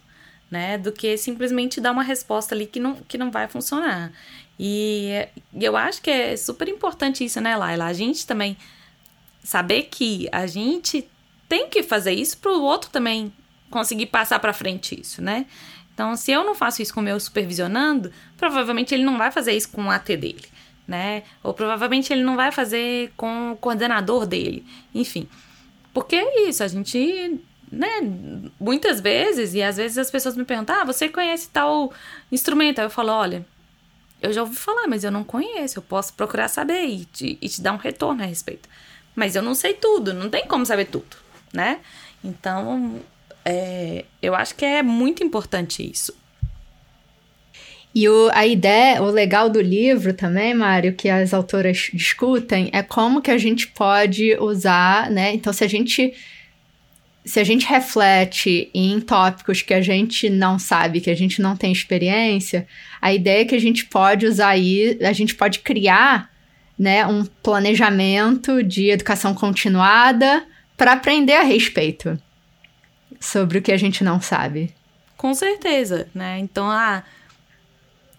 né? 0.51 0.79
Do 0.79 0.93
que 0.93 1.17
simplesmente 1.17 1.81
dar 1.81 1.91
uma 1.91 2.03
resposta 2.03 2.55
ali 2.55 2.67
que 2.67 2.79
não, 2.79 2.95
que 2.95 3.19
não 3.19 3.31
vai 3.31 3.49
funcionar. 3.49 4.13
E, 4.59 5.27
e 5.53 5.65
eu 5.65 5.77
acho 5.77 6.01
que 6.01 6.11
é 6.11 6.37
super 6.37 6.69
importante 6.69 7.25
isso, 7.25 7.41
né, 7.41 7.57
Laila? 7.57 7.87
A 7.87 7.93
gente 7.93 8.27
também 8.27 8.57
saber 9.43 9.85
que 9.85 10.29
a 10.31 10.47
gente 10.47 11.09
tem 11.49 11.69
que 11.69 11.83
fazer 11.83 12.13
isso 12.13 12.39
para 12.39 12.53
o 12.53 12.63
outro 12.63 12.91
também 12.91 13.33
conseguir 13.69 14.07
passar 14.07 14.39
para 14.39 14.53
frente 14.53 14.99
isso, 14.99 15.21
né? 15.21 15.47
Então, 15.93 16.15
se 16.15 16.31
eu 16.31 16.45
não 16.45 16.55
faço 16.55 16.83
isso 16.83 16.95
com 16.95 17.01
o 17.01 17.03
meu 17.03 17.19
supervisionando, 17.19 18.13
provavelmente 18.37 18.95
ele 18.95 19.05
não 19.05 19.19
vai 19.19 19.33
fazer 19.33 19.53
isso 19.53 19.71
com 19.71 19.87
o 19.87 19.91
AT 19.91 20.17
dele, 20.17 20.45
né? 20.87 21.23
Ou 21.43 21.53
provavelmente 21.53 22.13
ele 22.13 22.23
não 22.23 22.37
vai 22.37 22.53
fazer 22.53 23.13
com 23.17 23.53
o 23.53 23.57
coordenador 23.57 24.27
dele, 24.27 24.65
enfim. 24.95 25.29
Porque 25.93 26.17
é 26.17 26.49
isso, 26.49 26.63
a 26.63 26.69
gente 26.69 27.41
né, 27.71 28.01
muitas 28.61 29.01
vezes, 29.01 29.55
e 29.55 29.63
às 29.63 29.77
vezes 29.77 29.99
as 29.99 30.11
pessoas 30.11 30.37
me 30.37 30.45
perguntam: 30.45 30.77
ah, 30.77 30.85
você 30.85 31.09
conhece 31.09 31.49
tal 31.49 31.93
instrumento? 32.31 32.79
Aí 32.79 32.87
eu 32.87 32.91
falo: 32.91 33.13
olha, 33.13 33.45
eu 34.23 34.33
já 34.33 34.43
ouvi 34.43 34.57
falar, 34.57 34.87
mas 34.87 35.05
eu 35.05 35.11
não 35.11 35.25
conheço. 35.25 35.79
Eu 35.79 35.83
posso 35.83 36.13
procurar 36.15 36.49
saber 36.49 36.85
e 36.85 37.05
te, 37.07 37.39
e 37.41 37.49
te 37.49 37.61
dar 37.61 37.73
um 37.73 37.77
retorno 37.77 38.23
a 38.23 38.27
respeito. 38.27 38.69
Mas 39.15 39.35
eu 39.35 39.43
não 39.43 39.55
sei 39.55 39.75
tudo, 39.75 40.13
não 40.13 40.29
tem 40.29 40.47
como 40.47 40.65
saber 40.67 40.87
tudo, 40.87 41.17
né? 41.53 41.81
Então, 42.23 43.01
é, 43.45 44.05
eu 44.21 44.35
acho 44.35 44.55
que 44.55 44.65
é 44.65 44.83
muito 44.83 45.23
importante 45.23 45.89
isso. 45.89 46.15
E 47.97 48.11
o, 48.11 48.29
a 48.35 48.47
ideia, 48.47 49.03
o 49.03 49.11
legal 49.11 49.49
do 49.49 49.59
livro 49.59 50.13
também, 50.13 50.53
Mário, 50.53 50.93
que 50.93 51.09
as 51.09 51.33
autoras 51.33 51.89
discutem, 51.95 52.69
é 52.71 52.83
como 52.83 53.23
que 53.23 53.31
a 53.31 53.39
gente 53.39 53.69
pode 53.69 54.37
usar, 54.39 55.11
né? 55.11 55.33
Então, 55.33 55.51
se 55.51 55.65
a 55.65 55.67
gente 55.67 56.13
se 57.25 57.41
a 57.41 57.45
gente 57.45 57.65
reflete 57.67 58.71
em 58.75 59.01
tópicos 59.01 59.63
que 59.63 59.73
a 59.73 59.81
gente 59.81 60.29
não 60.29 60.59
sabe, 60.59 61.01
que 61.01 61.09
a 61.09 61.17
gente 61.17 61.41
não 61.41 61.57
tem 61.57 61.73
experiência, 61.73 62.69
a 63.01 63.15
ideia 63.15 63.41
é 63.41 63.45
que 63.47 63.55
a 63.55 63.61
gente 63.61 63.87
pode 63.87 64.27
usar 64.27 64.49
aí, 64.49 64.99
a 65.01 65.15
gente 65.15 65.35
pode 65.35 65.61
criar 65.61 66.31
né, 66.79 67.07
um 67.07 67.25
planejamento 67.25 68.63
de 68.63 68.91
educação 68.91 69.33
continuada 69.33 70.45
para 70.77 70.93
aprender 70.93 71.33
a 71.33 71.43
respeito 71.43 72.21
sobre 73.19 73.57
o 73.57 73.63
que 73.63 73.73
a 73.73 73.79
gente 73.79 74.05
não 74.05 74.21
sabe. 74.21 74.75
Com 75.17 75.33
certeza, 75.33 76.07
né? 76.15 76.39
Então, 76.39 76.69
ah, 76.71 77.03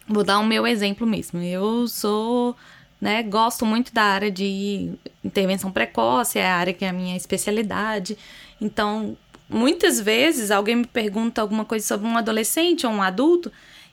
vou 0.07 0.23
dar 0.23 0.39
o 0.39 0.45
meu 0.45 0.65
exemplo 0.65 1.05
mesmo. 1.05 1.41
Eu 1.41 1.87
sou, 1.87 2.55
né, 2.99 3.23
gosto 3.23 3.65
muito 3.65 3.93
da 3.93 4.03
área 4.03 4.31
de 4.31 4.91
intervenção 5.23 5.71
precoce, 5.71 6.39
é 6.39 6.45
a 6.45 6.55
área 6.55 6.73
que 6.73 6.85
é 6.85 6.89
a 6.89 6.93
minha 6.93 7.15
especialidade. 7.15 8.17
Então, 8.59 9.17
muitas 9.49 9.99
vezes 9.99 10.51
alguém 10.51 10.77
me 10.77 10.87
pergunta 10.87 11.41
alguma 11.41 11.65
coisa 11.65 11.85
sobre 11.85 12.07
um 12.07 12.17
adolescente 12.17 12.85
ou 12.85 12.93
um 12.93 13.01
adulto 13.01 13.51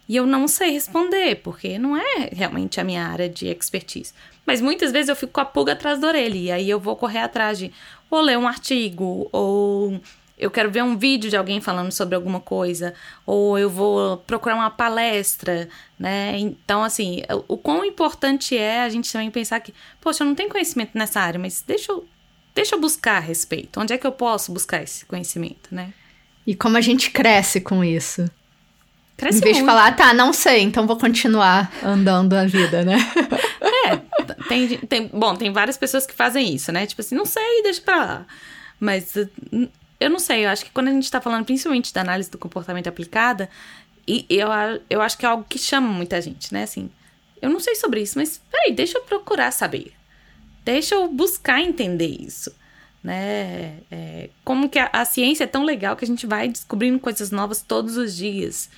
e 0.09 0.16
eu 0.16 0.27
não 0.27 0.46
sei 0.46 0.70
responder, 0.70 1.37
porque 1.37 1.79
não 1.79 1.96
é 1.96 2.29
realmente 2.33 2.79
a 2.79 2.85
minha 2.85 3.07
área 3.07 3.29
de 3.29 3.48
expertise. 3.48 4.12
Mas 4.44 4.61
muitas 4.61 4.92
vezes 4.92 5.09
eu 5.09 5.16
fico 5.16 5.33
com 5.33 5.40
a 5.40 5.44
pulga 5.44 5.72
atrás 5.72 5.98
da 5.98 6.09
orelha 6.09 6.37
e 6.37 6.50
aí 6.50 6.70
eu 6.70 6.79
vou 6.79 6.94
correr 6.94 7.20
atrás 7.20 7.59
de 7.59 7.72
ou 8.11 8.20
ler 8.20 8.37
um 8.37 8.46
artigo 8.46 9.29
ou 9.33 10.00
eu 10.37 10.51
quero 10.51 10.70
ver 10.70 10.83
um 10.83 10.97
vídeo 10.97 11.31
de 11.31 11.37
alguém 11.37 11.61
falando 11.61 11.92
sobre 11.92 12.14
alguma 12.14 12.40
coisa, 12.40 12.92
ou 13.25 13.59
eu 13.59 13.70
vou 13.70 14.16
procurar 14.18 14.57
uma 14.57 14.70
palestra, 14.70 15.68
né? 15.99 16.37
Então, 16.38 16.83
assim, 16.83 17.23
o 17.47 17.57
quão 17.57 17.85
importante 17.85 18.57
é 18.57 18.83
a 18.83 18.88
gente 18.88 19.12
também 19.12 19.31
pensar 19.31 19.61
que, 19.61 19.73
poxa, 20.01 20.25
eu 20.25 20.27
não 20.27 20.35
tenho 20.35 20.51
conhecimento 20.51 20.90
nessa 20.94 21.20
área, 21.20 21.38
mas 21.38 21.62
deixa 21.66 21.92
eu 21.92 22.07
deixa 22.55 22.77
eu 22.77 22.81
buscar 22.81 23.16
a 23.16 23.20
respeito. 23.20 23.81
Onde 23.81 23.92
é 23.92 23.99
que 23.99 24.07
eu 24.07 24.12
posso 24.12 24.53
buscar 24.53 24.83
esse 24.83 25.05
conhecimento, 25.05 25.68
né? 25.73 25.92
E 26.47 26.55
como 26.55 26.77
a 26.77 26.81
gente 26.81 27.11
cresce 27.11 27.61
com 27.61 27.83
isso. 27.83 28.29
Cresce 29.16 29.38
em 29.38 29.40
vez 29.40 29.57
muito. 29.57 29.66
de 29.66 29.73
falar, 29.73 29.94
tá, 29.97 30.12
não 30.12 30.33
sei, 30.33 30.62
então 30.62 30.87
vou 30.87 30.97
continuar 30.97 31.73
andando 31.83 32.35
a 32.35 32.44
vida, 32.44 32.85
né? 32.85 32.97
é, 33.87 33.97
tem, 34.49 34.79
tem, 34.79 35.11
bom, 35.12 35.37
tem 35.37 35.53
várias 35.53 35.77
pessoas 35.77 36.07
que 36.07 36.14
fazem 36.14 36.55
isso, 36.55 36.73
né? 36.73 36.87
Tipo 36.87 37.01
assim, 37.01 37.14
não 37.14 37.27
sei, 37.27 37.62
deixa 37.62 37.81
pra 37.81 37.97
lá. 37.97 38.27
Mas 38.81 39.14
eu 40.05 40.11
não 40.11 40.19
sei, 40.19 40.45
eu 40.45 40.51
acho 40.51 40.64
que 40.67 40.71
quando 40.71 40.88
a 40.88 40.93
gente 40.93 41.11
tá 41.11 41.21
falando 41.21 41.45
principalmente 41.47 41.93
da 41.93 42.03
análise 42.03 42.31
do 42.31 42.37
comportamento 42.37 42.88
aplicada, 42.88 43.49
e 44.07 44.27
eu, 44.29 44.49
eu 44.90 45.01
acho 45.01 45.17
que 45.17 45.25
é 45.25 45.29
algo 45.29 45.47
que 45.49 45.59
chama 45.59 45.88
muita 45.88 46.21
gente, 46.21 46.53
né? 46.53 46.64
Assim, 46.64 46.90
eu 47.40 47.49
não 47.49 47.59
sei 47.59 47.75
sobre 47.75 48.03
isso, 48.03 48.19
mas 48.19 48.40
peraí, 48.51 48.73
deixa 48.73 48.99
eu 48.99 49.03
procurar 49.03 49.51
saber. 49.51 49.93
Deixa 50.62 50.95
eu 50.95 51.09
buscar 51.09 51.61
entender 51.61 52.17
isso. 52.21 52.55
Né? 53.03 53.79
É, 53.90 54.31
como 54.45 54.69
que 54.69 54.79
a, 54.79 54.90
a, 54.93 55.05
ciência 55.05 55.45
é 55.45 55.47
tão 55.47 55.62
legal 55.62 55.95
que 55.97 56.05
a 56.05 56.09
gente 56.09 56.27
vai 56.27 56.49
descobrindo 56.49 56.99
coisas 56.99 57.31
novas 57.31 57.62
todos 57.62 57.97
os 57.97 58.14
dias. 58.14 58.71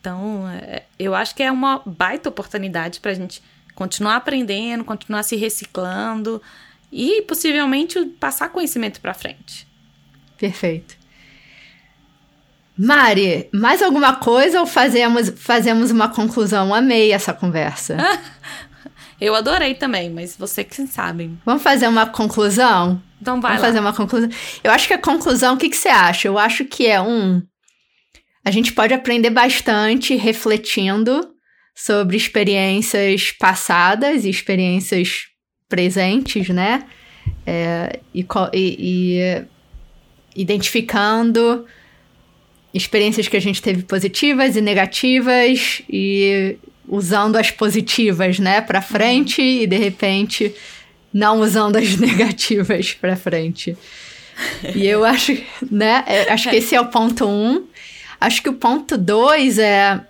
Então, 0.00 0.48
é, 0.48 0.84
eu 0.98 1.14
acho 1.14 1.34
que 1.34 1.42
é 1.42 1.52
uma 1.52 1.82
baita 1.84 2.28
oportunidade 2.28 3.00
para 3.00 3.10
a 3.10 3.14
gente 3.14 3.42
continuar 3.74 4.16
aprendendo, 4.16 4.84
continuar 4.84 5.22
se 5.22 5.36
reciclando 5.36 6.42
e 6.92 7.22
possivelmente 7.22 8.02
passar 8.18 8.50
conhecimento 8.50 9.00
para 9.00 9.14
frente. 9.14 9.69
Perfeito. 10.40 10.96
Mari, 12.76 13.46
mais 13.52 13.82
alguma 13.82 14.16
coisa 14.16 14.58
ou 14.58 14.66
fazemos, 14.66 15.28
fazemos 15.36 15.90
uma 15.90 16.08
conclusão? 16.08 16.74
Amei 16.74 17.12
essa 17.12 17.34
conversa. 17.34 17.98
Eu 19.20 19.34
adorei 19.34 19.74
também, 19.74 20.08
mas 20.08 20.34
você 20.34 20.64
que 20.64 20.86
sabe. 20.86 21.30
Vamos 21.44 21.62
fazer 21.62 21.86
uma 21.86 22.06
conclusão? 22.06 23.02
Então 23.20 23.38
vai 23.38 23.50
Vamos 23.50 23.62
lá. 23.62 23.68
fazer 23.68 23.80
uma 23.80 23.92
conclusão. 23.92 24.30
Eu 24.64 24.72
acho 24.72 24.88
que 24.88 24.94
a 24.94 24.98
conclusão, 24.98 25.54
o 25.54 25.58
que, 25.58 25.68
que 25.68 25.76
você 25.76 25.90
acha? 25.90 26.26
Eu 26.26 26.38
acho 26.38 26.64
que 26.64 26.86
é 26.86 26.98
um. 26.98 27.42
A 28.42 28.50
gente 28.50 28.72
pode 28.72 28.94
aprender 28.94 29.28
bastante 29.28 30.16
refletindo 30.16 31.20
sobre 31.74 32.16
experiências 32.16 33.30
passadas 33.32 34.24
e 34.24 34.30
experiências 34.30 35.26
presentes, 35.68 36.48
né? 36.48 36.82
É, 37.46 38.00
e, 38.14 38.26
e, 38.54 38.76
e 38.78 39.44
identificando 40.34 41.66
experiências 42.72 43.28
que 43.28 43.36
a 43.36 43.40
gente 43.40 43.60
teve 43.60 43.82
positivas 43.82 44.56
e 44.56 44.60
negativas 44.60 45.82
e 45.88 46.56
usando 46.88 47.36
as 47.36 47.50
positivas, 47.50 48.38
né, 48.38 48.60
para 48.60 48.82
frente 48.82 49.40
e 49.40 49.66
de 49.66 49.76
repente 49.76 50.52
não 51.12 51.40
usando 51.40 51.76
as 51.76 51.94
negativas 51.98 52.92
para 52.92 53.16
frente. 53.16 53.76
E 54.74 54.86
eu 54.86 55.04
acho, 55.06 55.36
né, 55.70 56.04
é, 56.06 56.32
acho 56.32 56.50
que 56.50 56.56
esse 56.56 56.74
é 56.74 56.80
o 56.80 56.86
ponto 56.86 57.26
um. 57.28 57.66
Acho 58.20 58.42
que 58.42 58.48
o 58.48 58.54
ponto 58.54 58.98
dois 58.98 59.58
é 59.58 60.00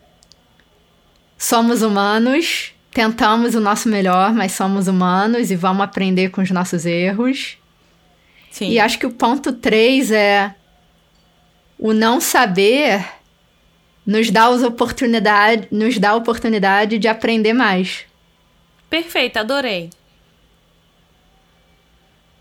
somos 1.38 1.80
humanos, 1.80 2.72
tentamos 2.92 3.54
o 3.54 3.60
nosso 3.60 3.88
melhor, 3.88 4.32
mas 4.34 4.52
somos 4.52 4.88
humanos 4.88 5.50
e 5.50 5.56
vamos 5.56 5.82
aprender 5.82 6.30
com 6.30 6.42
os 6.42 6.50
nossos 6.50 6.84
erros. 6.84 7.56
Sim. 8.50 8.70
E 8.70 8.78
acho 8.78 8.98
que 8.98 9.06
o 9.06 9.12
ponto 9.12 9.52
três 9.52 10.10
é 10.10 10.54
o 11.78 11.92
não 11.92 12.20
saber 12.20 13.06
nos 14.04 14.30
dá 14.30 14.48
as 14.48 14.62
oportunidade, 14.62 15.68
nos 15.70 15.98
dá 15.98 16.10
a 16.10 16.16
oportunidade 16.16 16.98
de 16.98 17.08
aprender 17.08 17.52
mais. 17.52 18.04
Perfeito, 18.88 19.38
adorei. 19.38 19.90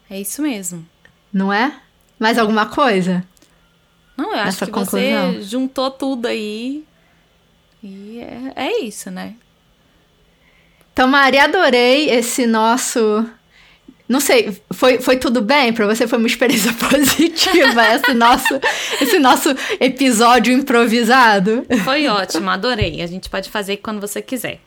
É 0.10 0.20
isso 0.20 0.42
mesmo. 0.42 0.86
Não 1.32 1.54
é? 1.54 1.80
Mais 2.18 2.40
alguma 2.40 2.66
coisa? 2.66 3.24
Não, 4.18 4.34
eu 4.34 4.40
acho 4.40 4.66
que 4.66 4.72
conclusão? 4.72 5.34
você 5.34 5.44
juntou 5.44 5.92
tudo 5.92 6.26
aí. 6.28 6.84
E 7.84 8.20
é, 8.20 8.54
é 8.56 8.82
isso, 8.82 9.12
né? 9.12 9.36
Então, 10.92 11.08
Mari, 11.08 11.38
adorei 11.38 12.10
esse 12.10 12.46
nosso 12.46 13.26
não 14.10 14.20
sei, 14.20 14.60
foi, 14.72 14.98
foi 15.00 15.18
tudo 15.18 15.40
bem 15.40 15.72
para 15.72 15.86
você? 15.86 16.08
Foi 16.08 16.18
uma 16.18 16.28
experiência 16.28 16.74
positiva 16.90 17.94
esse 17.94 18.14
nosso, 18.16 18.60
esse 19.00 19.20
nosso 19.20 19.56
episódio 19.80 20.52
improvisado? 20.52 21.64
Foi 21.86 22.08
ótimo, 22.08 22.50
adorei. 22.50 23.04
A 23.04 23.08
gente 23.08 23.30
pode 23.30 23.52
fazer 23.52 23.78
quando 23.78 24.02
você 24.02 24.20
quiser. 24.20 24.62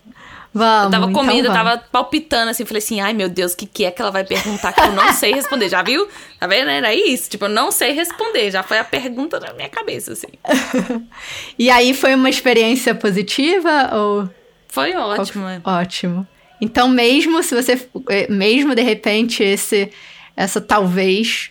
Vamos. 0.55 0.85
Eu 0.85 0.91
tava 0.91 1.11
então 1.11 1.13
comendo, 1.13 1.41
então 1.41 1.53
tava 1.53 1.79
palpitando 1.91 2.51
assim, 2.51 2.65
falei 2.65 2.79
assim: 2.79 3.01
ai 3.01 3.13
meu 3.13 3.29
Deus, 3.29 3.53
o 3.53 3.57
que, 3.57 3.67
que 3.67 3.85
é 3.85 3.91
que 3.91 4.01
ela 4.01 4.13
vai 4.13 4.23
perguntar 4.23 4.73
que 4.73 4.81
eu 4.81 4.93
não 4.93 5.13
sei 5.13 5.33
responder? 5.33 5.69
Já 5.69 5.83
viu? 5.83 6.07
Tá 6.39 6.47
vendo? 6.47 6.71
Era 6.71 6.95
isso. 6.95 7.29
Tipo, 7.29 7.47
eu 7.47 7.49
não 7.49 7.73
sei 7.73 7.93
responder. 7.93 8.51
Já 8.51 8.63
foi 8.63 8.79
a 8.79 8.85
pergunta 8.85 9.41
na 9.41 9.53
minha 9.55 9.69
cabeça, 9.69 10.13
assim. 10.13 10.29
e 11.59 11.69
aí 11.69 11.95
foi 11.95 12.15
uma 12.15 12.31
experiência 12.31 12.95
positiva 12.95 13.91
ou. 13.93 14.31
Foi 14.69 14.95
ótimo. 14.95 15.47
Ótimo. 15.65 16.29
Então, 16.63 16.87
mesmo 16.87 17.43
se 17.43 17.57
você, 17.57 17.89
é, 18.09 18.31
mesmo 18.31 18.73
de 18.73 18.83
repente 18.83 19.43
esse, 19.43 19.91
essa 20.37 20.61
talvez, 20.61 21.51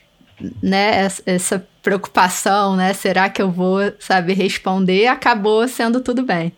né, 0.63 1.05
essa 1.25 1.67
preocupação, 1.83 2.77
né, 2.77 2.93
será 2.93 3.29
que 3.29 3.41
eu 3.41 3.51
vou 3.51 3.91
saber 3.99 4.35
responder, 4.35 5.07
acabou 5.07 5.67
sendo 5.67 5.99
tudo 5.99 6.23
bem. 6.23 6.53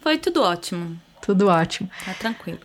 Foi 0.00 0.18
tudo 0.18 0.42
ótimo. 0.42 1.00
Tudo 1.22 1.46
ótimo. 1.46 1.88
Tá 2.04 2.12
tranquilo. 2.14 2.58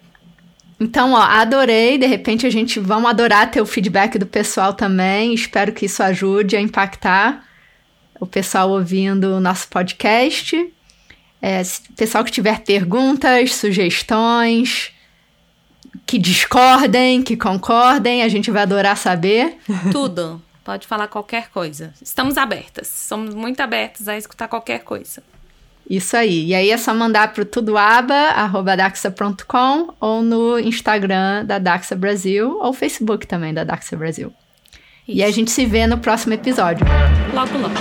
Então, 0.80 1.13
ó, 1.13 1.22
adorei. 1.22 2.00
De 2.00 2.08
repente 2.08 2.48
a 2.48 2.50
gente 2.50 2.80
vamos 2.80 3.08
adorar 3.08 3.52
ter 3.52 3.62
o 3.62 3.65
feedback 3.65 4.18
do 4.18 4.26
pessoal 4.26 4.74
também. 4.74 5.36
Espero 5.36 5.72
que 5.72 5.86
isso 5.86 6.02
ajude 6.02 6.56
a 6.56 6.62
impactar 6.62 7.46
o 8.20 8.26
pessoal 8.26 8.72
ouvindo 8.72 9.36
o 9.36 9.39
nosso 9.39 9.68
podcast. 9.68 10.68
É, 11.39 11.62
pessoal 11.96 12.24
que 12.24 12.32
tiver 12.32 12.62
perguntas, 12.62 13.54
sugestões, 13.54 14.95
que 16.06 16.18
discordem, 16.18 17.22
que 17.22 17.38
concordem, 17.38 18.24
a 18.24 18.30
gente 18.30 18.50
vai 18.52 18.64
adorar 18.64 18.98
saber. 18.98 19.58
Tudo. 19.92 20.42
Pode 20.64 20.88
falar 20.88 21.08
qualquer 21.08 21.50
coisa. 21.50 21.94
Estamos 22.02 22.38
abertas. 22.38 22.88
Somos 22.88 23.36
muito 23.36 23.60
abertas 23.62 24.08
a 24.08 24.18
escutar 24.18 24.48
qualquer 24.48 24.80
coisa. 24.80 25.22
Isso 25.88 26.18
aí. 26.18 26.48
E 26.48 26.56
aí 26.56 26.72
é 26.72 26.78
só 26.78 26.92
mandar 26.94 27.34
para 27.34 27.44
o 27.44 27.46
tudoaba.daxa.com 27.46 29.94
ou 30.00 30.24
no 30.24 30.58
Instagram 30.60 31.46
da 31.46 31.60
Daxa 31.60 31.96
Brasil 31.96 32.58
ou 32.60 32.74
Facebook 32.74 33.28
também 33.28 33.54
da 33.54 33.64
Daxa 33.64 33.96
Brasil. 33.96 34.34
Isso. 35.08 35.20
E 35.20 35.24
a 35.24 35.30
gente 35.30 35.52
se 35.52 35.68
vê 35.68 35.86
no 35.86 36.00
próximo 36.00 36.34
episódio. 36.34 36.84
Logo, 37.34 37.56
logo. 37.60 37.76